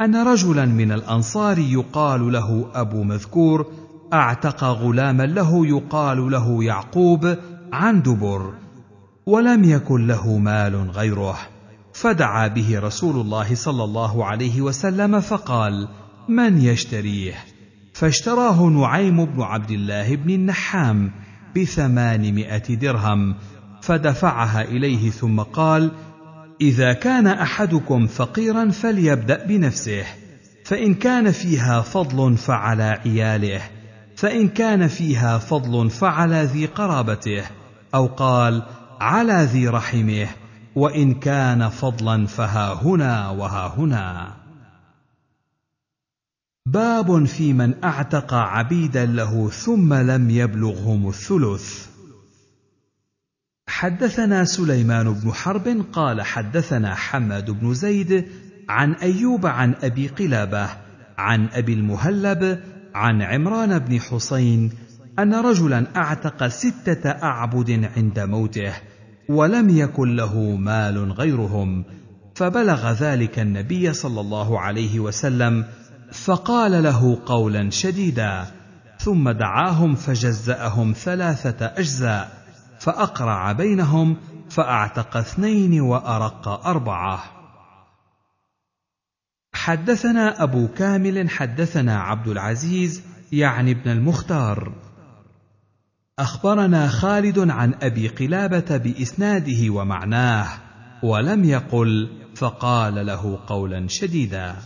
أن 0.00 0.16
رجلا 0.16 0.64
من 0.64 0.92
الأنصار 0.92 1.58
يقال 1.58 2.32
له 2.32 2.70
أبو 2.74 3.02
مذكور 3.02 3.66
أعتق 4.12 4.64
غلاما 4.64 5.22
له 5.22 5.66
يقال 5.66 6.30
له 6.30 6.64
يعقوب 6.64 7.36
عن 7.72 8.02
دبر 8.02 8.54
ولم 9.26 9.64
يكن 9.64 10.06
له 10.06 10.38
مال 10.38 10.90
غيره. 10.90 11.53
فدعا 11.94 12.48
به 12.48 12.78
رسول 12.78 13.20
الله 13.20 13.54
صلى 13.54 13.84
الله 13.84 14.24
عليه 14.24 14.60
وسلم 14.60 15.20
فقال 15.20 15.88
من 16.28 16.60
يشتريه؟ 16.60 17.34
فاشتراه 17.92 18.62
نعيم 18.62 19.24
بن 19.24 19.42
عبد 19.42 19.70
الله 19.70 20.16
بن 20.16 20.30
النحام 20.30 21.12
بثمانمائة 21.56 22.74
درهم 22.74 23.34
فدفعها 23.82 24.62
إليه 24.62 25.10
ثم 25.10 25.40
قال 25.40 25.90
إذا 26.60 26.92
كان 26.92 27.26
أحدكم 27.26 28.06
فقيرا 28.06 28.70
فليبدأ 28.70 29.46
بنفسه 29.46 30.04
فإن 30.64 30.94
كان 30.94 31.30
فيها 31.30 31.80
فضل 31.80 32.36
فعلى 32.36 33.00
عياله 33.06 33.60
فإن 34.16 34.48
كان 34.48 34.88
فيها 34.88 35.38
فضل 35.38 35.90
فعلى 35.90 36.42
ذي 36.42 36.66
قرابته 36.66 37.44
أو 37.94 38.06
قال 38.06 38.62
على 39.00 39.48
ذي 39.52 39.68
رحمه. 39.68 40.28
وإن 40.76 41.14
كان 41.14 41.68
فضلا 41.68 42.26
فها 42.26 42.72
هنا 42.72 43.28
وها 43.28 43.74
هنا 43.78 44.34
باب 46.66 47.24
في 47.24 47.52
من 47.52 47.84
أعتق 47.84 48.34
عبيدا 48.34 49.06
له 49.06 49.50
ثم 49.50 49.94
لم 49.94 50.30
يبلغهم 50.30 51.08
الثلث. 51.08 51.86
حدثنا 53.68 54.44
سليمان 54.44 55.12
بن 55.12 55.32
حرب 55.32 55.84
قال 55.92 56.22
حدثنا 56.22 56.94
حماد 56.94 57.50
بن 57.50 57.74
زيد 57.74 58.28
عن 58.68 58.92
أيوب 58.92 59.46
عن 59.46 59.74
أبي 59.82 60.08
قلابة 60.08 60.68
عن 61.18 61.48
أبي 61.52 61.74
المهلب 61.74 62.60
عن 62.94 63.22
عمران 63.22 63.78
بن 63.78 64.00
حسين 64.00 64.72
أن 65.18 65.34
رجلا 65.34 65.86
أعتق 65.96 66.48
ستة 66.48 67.10
أعبد 67.10 67.90
عند 67.96 68.20
موته 68.20 68.74
ولم 69.28 69.78
يكن 69.78 70.16
له 70.16 70.40
مال 70.56 71.12
غيرهم 71.12 71.84
فبلغ 72.34 72.92
ذلك 72.92 73.38
النبي 73.38 73.92
صلى 73.92 74.20
الله 74.20 74.60
عليه 74.60 75.00
وسلم 75.00 75.64
فقال 76.12 76.82
له 76.82 77.18
قولا 77.26 77.70
شديدا 77.70 78.46
ثم 78.98 79.30
دعاهم 79.30 79.94
فجزأهم 79.94 80.92
ثلاثة 80.92 81.66
أجزاء 81.66 82.44
فأقرع 82.78 83.52
بينهم 83.52 84.16
فأعتق 84.50 85.16
اثنين 85.16 85.80
وأرق 85.80 86.48
أربعة. 86.66 87.24
حدثنا 89.54 90.42
أبو 90.42 90.68
كامل 90.68 91.30
حدثنا 91.30 92.00
عبد 92.00 92.28
العزيز 92.28 93.02
يعني 93.32 93.70
ابن 93.70 93.90
المختار. 93.90 94.72
أخبرنا 96.18 96.88
خالد 96.88 97.38
عن 97.38 97.74
أبي 97.82 98.08
قلابة 98.08 98.76
بإسناده 98.76 99.70
ومعناه 99.70 100.48
ولم 101.02 101.44
يقل 101.44 102.08
فقال 102.36 103.06
له 103.06 103.38
قولا 103.46 103.88
شديدا. 103.88 104.56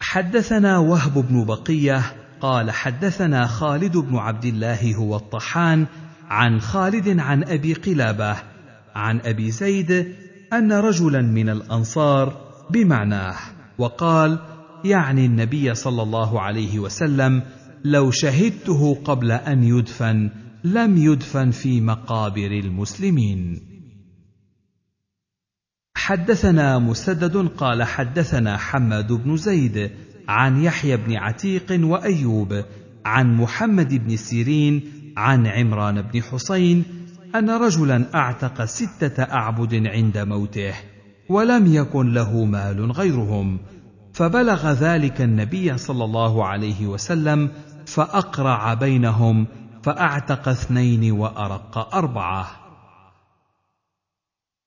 حدثنا 0.00 0.78
وهب 0.78 1.14
بن 1.28 1.44
بقية 1.44 2.02
قال 2.40 2.70
حدثنا 2.70 3.46
خالد 3.46 3.96
بن 3.96 4.16
عبد 4.16 4.44
الله 4.44 4.94
هو 4.94 5.16
الطحان 5.16 5.86
عن 6.28 6.60
خالد 6.60 7.18
عن 7.18 7.44
أبي 7.44 7.74
قلابة 7.74 8.36
عن 8.94 9.20
أبي 9.20 9.50
زيد 9.50 10.14
أن 10.52 10.72
رجلا 10.72 11.22
من 11.22 11.48
الأنصار 11.48 12.36
بمعناه 12.70 13.36
وقال 13.78 14.38
يعني 14.84 15.26
النبي 15.26 15.74
صلى 15.74 16.02
الله 16.02 16.40
عليه 16.40 16.78
وسلم 16.78 17.42
لو 17.84 18.10
شهدته 18.10 18.94
قبل 19.04 19.32
أن 19.32 19.64
يدفن 19.64 20.30
لم 20.64 20.96
يدفن 20.96 21.50
في 21.50 21.80
مقابر 21.80 22.50
المسلمين. 22.50 23.60
حدثنا 25.96 26.78
مسدد 26.78 27.36
قال 27.36 27.82
حدثنا 27.82 28.56
حماد 28.56 29.12
بن 29.12 29.36
زيد 29.36 29.90
عن 30.28 30.62
يحيى 30.62 30.96
بن 30.96 31.16
عتيق 31.16 31.80
وأيوب 31.82 32.64
عن 33.04 33.36
محمد 33.36 33.94
بن 33.94 34.16
سيرين 34.16 34.82
عن 35.16 35.46
عمران 35.46 36.02
بن 36.02 36.22
حسين 36.22 36.84
أن 37.34 37.50
رجلا 37.50 38.14
أعتق 38.14 38.64
ستة 38.64 39.22
أعبد 39.22 39.86
عند 39.86 40.18
موته 40.18 40.74
ولم 41.28 41.74
يكن 41.74 42.12
له 42.12 42.44
مال 42.44 42.92
غيرهم. 42.92 43.58
فبلغ 44.18 44.72
ذلك 44.72 45.20
النبي 45.20 45.78
صلى 45.78 46.04
الله 46.04 46.46
عليه 46.46 46.86
وسلم 46.86 47.50
فأقرع 47.86 48.74
بينهم 48.74 49.46
فأعتق 49.82 50.48
اثنين 50.48 51.12
وأرق 51.12 51.94
أربعة. 51.94 52.46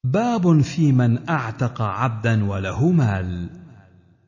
باب 0.04 0.62
في 0.62 0.92
من 0.92 1.30
أعتق 1.30 1.82
عبدا 1.82 2.46
وله 2.46 2.92
مال. 2.92 3.50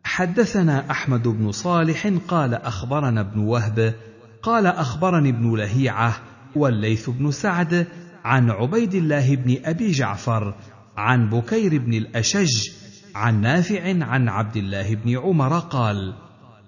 حدثنا 0.04 0.92
أحمد 0.92 1.28
بن 1.28 1.52
صالح 1.52 2.08
قال 2.28 2.54
أخبرنا 2.54 3.22
ابن 3.22 3.40
وهب 3.40 3.94
قال 4.42 4.66
أخبرني 4.68 5.30
ابن 5.30 5.56
لهيعة 5.56 6.16
والليث 6.56 7.10
بن 7.10 7.32
سعد 7.32 7.88
عن 8.24 8.50
عبيد 8.50 8.96
الله 8.96 9.36
بن 9.36 9.58
أبي 9.66 9.92
جعفر 9.92 10.56
عن 10.98 11.30
بكير 11.30 11.78
بن 11.78 11.94
الأشج 11.94 12.83
عن 13.16 13.42
نافع 13.42 14.06
عن 14.06 14.30
عبد 14.30 14.58
الله 14.58 14.96
بن 14.96 15.18
عمر 15.18 15.60
قال 15.60 16.14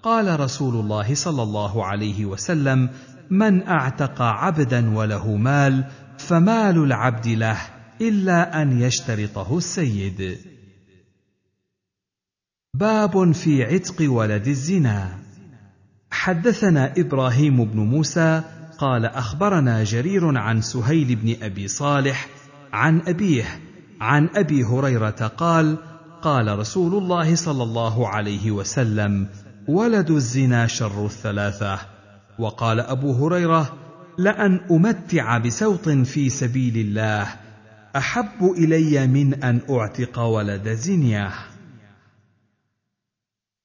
قال 0.02 0.40
رسول 0.40 0.74
الله 0.74 1.14
صلى 1.14 1.42
الله 1.42 1.84
عليه 1.84 2.24
وسلم 2.24 2.90
من 3.30 3.66
أعتق 3.66 4.22
عبدا 4.22 4.96
وله 4.96 5.36
مال 5.36 5.84
فمال 6.18 6.78
العبد 6.78 7.28
له 7.28 7.58
إلا 8.00 8.62
أن 8.62 8.80
يشترطه 8.80 9.58
السيد. 9.58 10.38
باب 12.74 13.32
في 13.32 13.64
عتق 13.64 14.10
ولد 14.12 14.46
الزنا. 14.48 15.18
حدثنا 16.10 16.92
إبراهيم 16.96 17.64
بن 17.64 17.78
موسى 17.78 18.42
قال 18.78 19.04
أخبرنا 19.04 19.84
جرير 19.84 20.38
عن 20.38 20.60
سهيل 20.60 21.16
بن 21.16 21.36
أبي 21.42 21.68
صالح 21.68 22.28
عن 22.72 23.00
أبيه 23.06 23.60
عن 24.00 24.28
أبي 24.34 24.64
هريرة 24.64 25.10
قال 25.10 25.78
قال 26.22 26.58
رسول 26.58 26.94
الله 26.94 27.34
صلى 27.34 27.62
الله 27.62 28.08
عليه 28.08 28.50
وسلم 28.50 29.28
ولد 29.68 30.10
الزنا 30.10 30.66
شر 30.66 31.06
الثلاثة 31.06 31.78
وقال 32.38 32.80
أبو 32.80 33.12
هريرة 33.12 33.76
لأن 34.18 34.60
أمتع 34.70 35.38
بسوط 35.38 35.88
في 35.88 36.28
سبيل 36.28 36.76
الله 36.76 37.26
أحب 37.96 38.44
إلي 38.58 39.06
من 39.06 39.44
أن 39.44 39.60
أعتق 39.70 40.18
ولد 40.18 40.68
زنية 40.68 41.32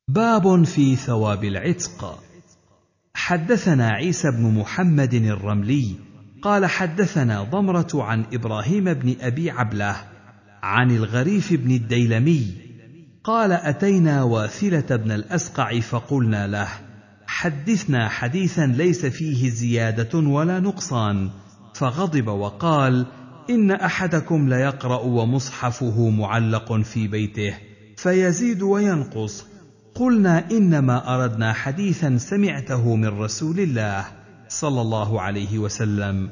باب 0.08 0.64
في 0.64 0.96
ثواب 0.96 1.44
العتق. 1.44 2.24
حدثنا 3.14 3.90
عيسى 3.90 4.32
بن 4.32 4.60
محمد 4.60 5.14
الرملي 5.14 5.96
قال 6.42 6.66
حدثنا 6.66 7.44
ضمرة 7.44 7.90
عن 7.94 8.26
إبراهيم 8.34 8.94
بن 8.94 9.16
أبي 9.22 9.52
عبلة 9.52 10.11
عن 10.64 10.92
الغريف 10.92 11.54
بن 11.54 11.72
الديلمي 11.72 12.48
قال 13.24 13.52
أتينا 13.52 14.24
واثلة 14.24 14.96
بن 14.96 15.12
الأسقع 15.12 15.80
فقلنا 15.80 16.48
له 16.48 16.68
حدثنا 17.28 18.10
حديثا 18.10 18.66
ليس 18.66 19.06
فيه 19.06 19.50
زيادة 19.50 20.20
ولا 20.20 20.60
نقصان. 20.60 21.30
فغضب 21.74 22.28
وقال 22.28 23.06
إن 23.50 23.72
أحدكم 23.72 24.50
ليقرأ 24.50 25.00
ومصحفه 25.00 26.10
معلق 26.10 26.82
في 26.82 27.08
بيته 27.08 27.54
فيزيد 27.98 28.62
وينقص. 28.62 29.46
قلنا 29.96 30.52
إنما 30.52 31.16
أردنا 31.16 31.54
حديثا 31.54 32.18
سمعته 32.18 32.96
من 32.96 33.08
رسول 33.08 33.60
الله 33.60 34.06
صلى 34.48 34.82
الله 34.82 35.22
عليه 35.22 35.60
وسلم. 35.60 36.30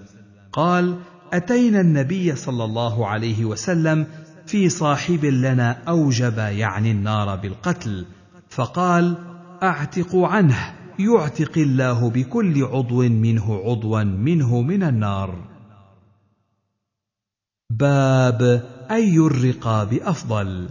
قال 0.53 0.99
أتينا 1.33 1.81
النبي 1.81 2.35
صلى 2.35 2.63
الله 2.63 3.07
عليه 3.07 3.45
وسلم 3.45 4.07
في 4.45 4.69
صاحب 4.69 5.25
لنا 5.25 5.77
أوجب 5.87 6.37
يعني 6.37 6.91
النار 6.91 7.35
بالقتل 7.35 8.05
فقال 8.49 9.17
اعتقوا 9.63 10.27
عنه 10.27 10.75
يعتق 10.99 11.57
الله 11.57 12.09
بكل 12.09 12.63
عضو 12.63 13.01
منه 13.01 13.61
عضوا 13.65 14.03
منه 14.03 14.61
من 14.61 14.83
النار. 14.83 15.35
باب 17.69 18.41
أي 18.91 19.17
الرقاب 19.17 19.93
أفضل؟ 19.93 20.69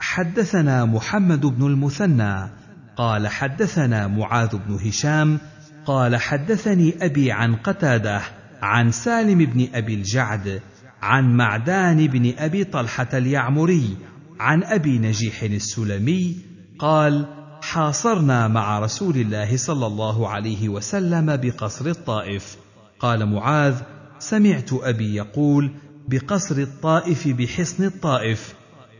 حدثنا 0.00 0.84
محمد 0.84 1.46
بن 1.46 1.66
المثنى 1.66 2.50
قال 2.96 3.28
حدثنا 3.28 4.06
معاذ 4.06 4.56
بن 4.56 4.74
هشام 4.74 5.38
قال 5.86 6.16
حدثني 6.16 7.04
أبي 7.04 7.32
عن 7.32 7.56
قتادة 7.56 8.20
عن 8.62 8.90
سالم 8.90 9.38
بن 9.38 9.68
أبي 9.74 9.94
الجعد 9.94 10.60
عن 11.02 11.36
معدان 11.36 12.06
بن 12.06 12.34
أبي 12.38 12.64
طلحة 12.64 13.08
اليعمري 13.14 13.96
عن 14.40 14.64
أبي 14.64 14.98
نجيح 14.98 15.42
السلمي 15.42 16.36
قال 16.78 17.26
حاصرنا 17.62 18.48
مع 18.48 18.78
رسول 18.78 19.16
الله 19.16 19.56
صلى 19.56 19.86
الله 19.86 20.28
عليه 20.28 20.68
وسلم 20.68 21.36
بقصر 21.36 21.86
الطائف 21.86 22.56
قال 23.00 23.26
معاذ 23.26 23.74
سمعت 24.18 24.72
أبي 24.72 25.14
يقول 25.14 25.70
بقصر 26.08 26.56
الطائف 26.56 27.28
بحصن 27.28 27.84
الطائف 27.84 28.54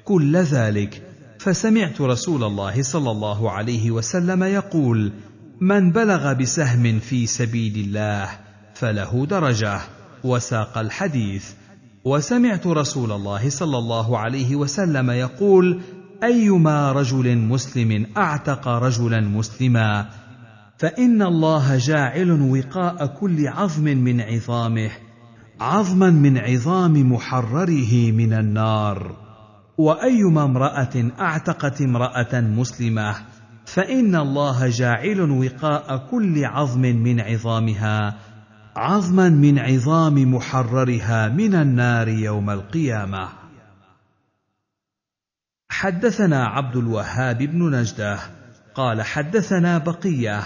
كل 0.04 0.36
ذلك 0.36 1.02
فسمعت 1.38 2.00
رسول 2.00 2.44
الله 2.44 2.82
صلى 2.82 3.10
الله 3.10 3.50
عليه 3.50 3.90
وسلم 3.90 4.42
يقول 4.42 5.12
من 5.60 5.92
بلغ 5.92 6.32
بسهم 6.32 6.98
في 6.98 7.26
سبيل 7.26 7.76
الله 7.76 8.45
فله 8.78 9.26
درجة. 9.26 9.80
وساق 10.24 10.78
الحديث. 10.78 11.52
وسمعت 12.04 12.66
رسول 12.66 13.12
الله 13.12 13.50
صلى 13.50 13.78
الله 13.78 14.18
عليه 14.18 14.56
وسلم 14.56 15.10
يقول 15.10 15.80
أيما 16.22 16.92
رجل 16.92 17.38
مسلم 17.38 18.06
أعتق 18.16 18.68
رجلا 18.68 19.20
مسلما 19.20 20.06
فإن 20.78 21.22
الله 21.22 21.76
جاعل 21.76 22.30
وقاء 22.30 23.06
كل 23.06 23.48
عظم 23.48 23.84
من 23.84 24.20
عظامه 24.20 24.90
عظما 25.60 26.10
من 26.10 26.38
عظام 26.38 27.12
محرره 27.12 28.12
من 28.12 28.32
النار. 28.32 29.16
وأيما 29.78 30.44
امرأة 30.44 31.10
أعتقت 31.20 31.80
امرأة 31.80 32.40
مسلمة 32.40 33.14
فإن 33.64 34.16
الله 34.16 34.68
جاعل 34.68 35.20
وقاء 35.30 36.06
كل 36.10 36.44
عظم 36.44 36.80
من 36.80 37.20
عظامها. 37.20 38.14
عظما 38.76 39.28
من 39.28 39.58
عظام 39.58 40.34
محررها 40.34 41.28
من 41.28 41.54
النار 41.54 42.08
يوم 42.08 42.50
القيامة. 42.50 43.28
حدثنا 45.70 46.46
عبد 46.46 46.76
الوهاب 46.76 47.38
بن 47.38 47.70
نجدة 47.70 48.18
قال 48.74 49.02
حدثنا 49.02 49.78
بقية 49.78 50.42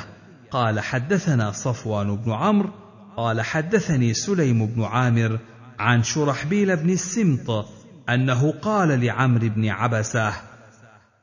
قال 0.50 0.80
حدثنا 0.80 1.50
صفوان 1.50 2.16
بن 2.16 2.32
عمرو 2.32 2.70
قال 3.16 3.40
حدثني 3.40 4.14
سليم 4.14 4.66
بن 4.66 4.82
عامر 4.82 5.38
عن 5.78 6.02
شرحبيل 6.02 6.76
بن 6.76 6.90
السمط 6.90 7.68
أنه 8.08 8.52
قال 8.52 9.04
لعمرو 9.04 9.48
بن 9.48 9.68
عبسة 9.68 10.32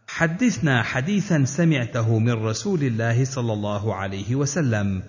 حدثنا 0.08 0.84
حديثا 0.84 1.43
سمعته 1.46 2.20
من 2.20 2.34
رسول 2.34 2.84
الله 2.84 3.26
صلى 3.26 3.54
الله 3.54 3.96
عليه 3.96 4.36
وسلم 4.36 5.04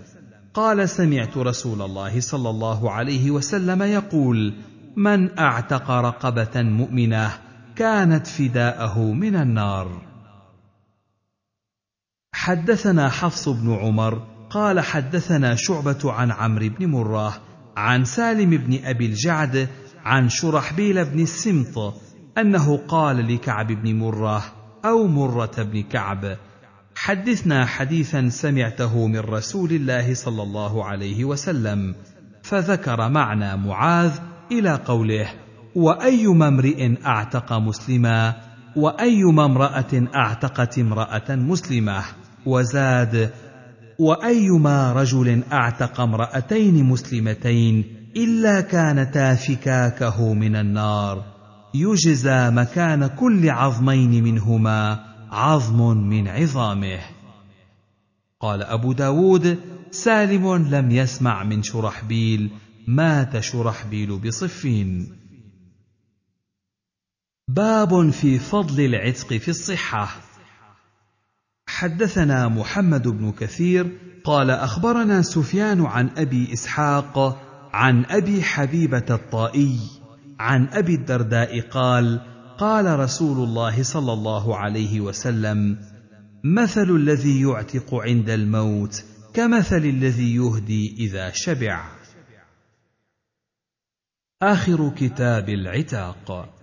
قال 0.55 0.89
سمعت 0.89 1.37
رسول 1.37 1.83
الله 1.83 2.21
صلى 2.21 2.51
الله 2.51 2.91
عليه 2.91 3.31
وسلم 3.31 3.83
يقول 3.83 4.55
من 4.97 5.39
أعتق 5.39 5.91
رقبة 5.91 6.63
مؤمنة 6.63 7.31
كانت 7.77 8.27
فداءه 8.27 8.99
من 8.99 9.37
النار. 9.37 10.03
حدثنا 12.33 13.09
حفص 13.09 13.49
بن 13.49 13.75
عمر 13.75 14.27
قال 14.51 14.81
حدثنا 14.81 15.55
شعبة 15.55 16.13
عن 16.13 16.31
عمرو 16.31 16.69
بن 16.69 16.87
مره 16.87 17.41
عن 17.77 18.05
سالم 18.05 18.51
بن 18.51 18.85
أبي 18.85 19.07
الجعد 19.07 19.69
عن 20.05 20.29
شرحبيل 20.29 21.05
بن 21.05 21.21
السمط 21.21 21.95
أنه 22.39 22.77
قال 22.77 23.35
لكعب 23.35 23.67
بن 23.67 23.99
مره 23.99 24.45
أو 24.85 25.07
مرة 25.07 25.53
بن 25.59 25.83
كعب 25.83 26.37
حدثنا 27.01 27.67
حديثا 27.67 28.29
سمعته 28.29 29.07
من 29.07 29.19
رسول 29.19 29.71
الله 29.71 30.15
صلى 30.15 30.43
الله 30.43 30.85
عليه 30.85 31.25
وسلم 31.25 31.95
فذكر 32.43 33.09
معنى 33.09 33.57
معاذ 33.57 34.13
إلى 34.53 34.75
قوله 34.75 35.27
وايما 35.75 36.49
امرئ 36.49 36.95
أعتق 37.07 37.53
مسلما 37.53 38.35
وايما 38.77 39.45
امرأة 39.45 40.07
أعتقت 40.15 40.79
امرأة 40.79 41.35
مسلمة؟ 41.35 42.03
وزاد 42.47 43.31
وأيما 43.99 44.93
رجل 44.93 45.43
أعتق 45.53 46.01
امرأتين 46.01 46.85
مسلمتين 46.85 47.85
إلا 48.17 48.61
كانتا 48.61 49.35
فكاكه 49.35 50.35
من 50.35 50.57
النار 50.57 51.25
يجزى 51.75 52.51
مكان 52.51 53.07
كل 53.07 53.51
عظمين 53.51 54.25
منهما 54.25 55.08
عظم 55.31 55.97
من 55.97 56.29
عظامه. 56.29 57.01
قال 58.41 58.63
أبو 58.63 58.93
داود 58.93 59.59
سالم 59.91 60.57
لم 60.57 60.91
يسمع 60.91 61.45
من 61.45 61.63
شرحبيل 61.63 62.51
مات 62.87 63.41
شرحبيل 63.41 64.19
بصفين. 64.19 65.17
باب 67.49 68.11
في 68.11 68.39
فضل 68.39 68.85
العتق 68.85 69.35
في 69.37 69.49
الصحة. 69.49 70.09
حدثنا 71.69 72.49
محمد 72.49 73.09
بن 73.09 73.33
كثير 73.33 73.99
قال 74.25 74.51
أخبرنا 74.51 75.23
سفيان 75.23 75.85
عن 75.85 76.11
أبي 76.17 76.53
إسحاق 76.53 77.39
عن 77.73 78.05
أبي 78.05 78.43
حبيبة 78.43 79.05
الطائي 79.11 79.79
عن 80.41 80.69
أبي 80.73 80.95
الدرداء 80.95 81.61
قال 81.61 82.21
قال 82.59 82.99
رسول 82.99 83.49
الله 83.49 83.83
صلى 83.83 84.13
الله 84.13 84.57
عليه 84.57 85.01
وسلم 85.01 85.79
مثل 86.45 86.91
الذي 86.91 87.43
يعتق 87.43 87.95
عند 87.95 88.31
الموت 88.31 89.05
كمثل 89.35 89.77
الذي 89.77 90.35
يهدي 90.35 90.97
إذا 90.99 91.31
شبع. 91.31 91.99
آخر 94.43 94.91
كتاب 94.97 95.49
العتاق. 95.49 96.58